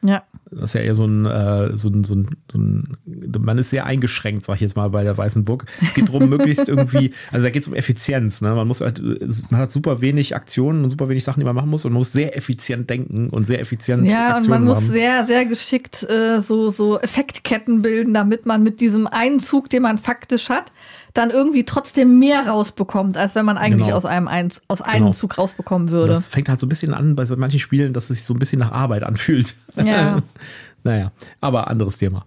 Ja. 0.07 0.23
Das 0.51 0.71
ist 0.71 0.75
ja 0.75 0.81
eher 0.81 0.95
so 0.95 1.05
ein, 1.05 1.27
äh, 1.27 1.77
so 1.77 1.89
ein, 1.89 2.05
so 2.05 2.15
ein, 2.15 2.37
so 2.51 2.59
ein 2.59 2.97
man 3.39 3.59
ist 3.59 3.71
sehr 3.71 3.85
eingeschränkt, 3.85 4.45
sag 4.45 4.57
ich 4.57 4.61
jetzt 4.61 4.77
mal, 4.77 4.89
bei 4.91 5.03
der 5.03 5.17
Weißen 5.17 5.45
Burg. 5.45 5.67
Es 5.83 5.95
geht 5.95 6.09
darum, 6.09 6.29
möglichst 6.29 6.69
irgendwie, 6.69 7.13
also 7.33 7.45
da 7.47 7.51
geht 7.51 7.63
es 7.63 7.69
um 7.69 7.75
Effizienz, 7.75 8.41
ne? 8.41 8.55
Man 8.55 8.69
muss 8.69 8.81
halt, 8.81 9.03
man 9.51 9.61
hat 9.61 9.73
super 9.73 10.01
wenig 10.01 10.37
Aktionen 10.37 10.85
und 10.85 10.91
super 10.91 11.09
wenig 11.09 11.25
Sachen, 11.25 11.41
die 11.41 11.45
man 11.45 11.55
machen 11.57 11.71
muss 11.71 11.85
und 11.85 11.93
man 11.93 11.99
muss 11.99 12.13
sehr 12.13 12.37
effizient 12.37 12.89
denken 12.89 13.29
und 13.31 13.47
sehr 13.47 13.61
effizient 13.61 14.07
Ja, 14.07 14.37
Aktionen 14.37 14.45
und 14.45 14.51
man 14.51 14.65
muss 14.65 14.87
sehr, 14.87 15.27
sehr 15.27 15.47
geschickt 15.47 16.05
äh, 16.05 16.41
so, 16.41 16.71
so 16.71 16.99
Effektketten 17.01 17.83
bilden, 17.83 18.15
damit 18.15 18.47
man 18.47 18.63
mit 18.63 18.81
diesem 18.81 19.07
einen 19.07 19.41
Zug, 19.41 19.69
den 19.69 19.83
man 19.83 19.99
faktisch 19.99 20.49
hat, 20.49 20.73
dann 21.17 21.31
irgendwie 21.31 21.65
trotzdem 21.65 22.19
mehr 22.19 22.47
rausbekommt, 22.47 23.17
als 23.17 23.35
wenn 23.35 23.45
man 23.45 23.59
eigentlich 23.59 23.87
genau. 23.87 23.97
aus 23.97 24.05
einem, 24.05 24.29
ein, 24.29 24.51
aus 24.69 24.83
einem 24.83 25.05
genau. 25.05 25.13
Zug 25.13 25.39
rausbekommen 25.39 25.91
würde. 25.91 26.13
Das 26.13 26.29
fängt 26.29 26.49
halt 26.49 26.61
so 26.61 26.67
ein 26.67 26.69
bisschen 26.69 26.95
an 26.95 27.17
bei 27.17 27.25
so 27.25 27.37
manchen 27.37 27.61
Spielen, 27.61 27.93
dass 27.93 28.11
es 28.11 28.19
sich 28.19 28.25
so 28.25 28.35
ein 28.35 28.39
bisschen 28.39 28.59
nach 28.59 28.73
Arbeit 28.73 29.03
anfühlt. 29.03 29.55
Ja. 29.77 30.23
naja, 30.85 31.13
aber 31.41 31.69
anderes 31.69 31.99
Thema. 31.99 32.27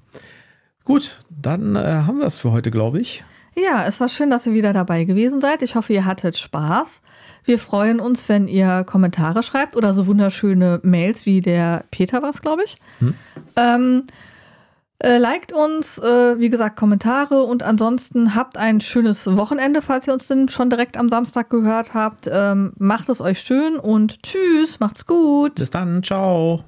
Gut, 0.84 1.20
dann 1.30 1.76
äh, 1.76 1.80
haben 2.08 2.20
wir 2.20 2.26
es 2.26 2.38
für 2.38 2.52
heute, 2.52 2.72
glaube 2.72 3.00
ich. 3.00 3.24
Ja, 3.56 3.86
es 3.86 4.00
war 4.00 4.10
schön, 4.10 4.30
dass 4.30 4.48
ihr 4.48 4.54
wieder 4.54 4.74
dabei 4.74 5.04
gewesen 5.04 5.42
seid. 5.42 5.62
Ich 5.62 5.76
hoffe, 5.76 5.94
ihr 5.94 6.06
hattet 6.06 6.38
Spaß. 6.38 7.02
Wir 7.44 7.60
freuen 7.60 8.00
uns, 8.00 8.30
wenn 8.30 8.48
ihr 8.48 8.84
Kommentare 8.86 9.44
schreibt 9.44 9.76
oder 9.76 9.94
so 9.94 10.08
wunderschöne 10.08 10.80
Mails 10.84 11.26
wie 11.26 11.42
der 11.42 11.84
Peter 11.92 12.22
war 12.22 12.30
es, 12.30 12.42
glaube 12.42 12.64
ich. 12.64 12.78
Hm. 13.00 13.14
Ähm, 13.56 14.04
äh, 15.00 15.18
liked 15.18 15.54
uns, 15.54 15.98
äh, 15.98 16.40
wie 16.40 16.50
gesagt, 16.50 16.76
Kommentare 16.76 17.44
und 17.44 17.64
ansonsten 17.64 18.36
habt 18.36 18.58
ein 18.58 18.82
schönes 18.82 19.26
Wochenende, 19.38 19.82
falls 19.82 20.08
ihr 20.08 20.14
uns 20.14 20.28
denn 20.28 20.50
schon 20.50 20.70
direkt 20.70 20.98
am 20.98 21.10
Samstag 21.10 21.50
gehört 21.50 21.94
habt. 21.94 22.30
Ähm, 22.32 22.74
macht 22.78 23.10
es 23.10 23.22
euch 23.22 23.40
schön 23.40 23.78
und 23.78 24.24
tschüss, 24.24 24.80
macht's 24.80 25.06
gut. 25.06 25.56
Bis 25.56 25.70
dann, 25.70 26.04
ciao. 26.04 26.64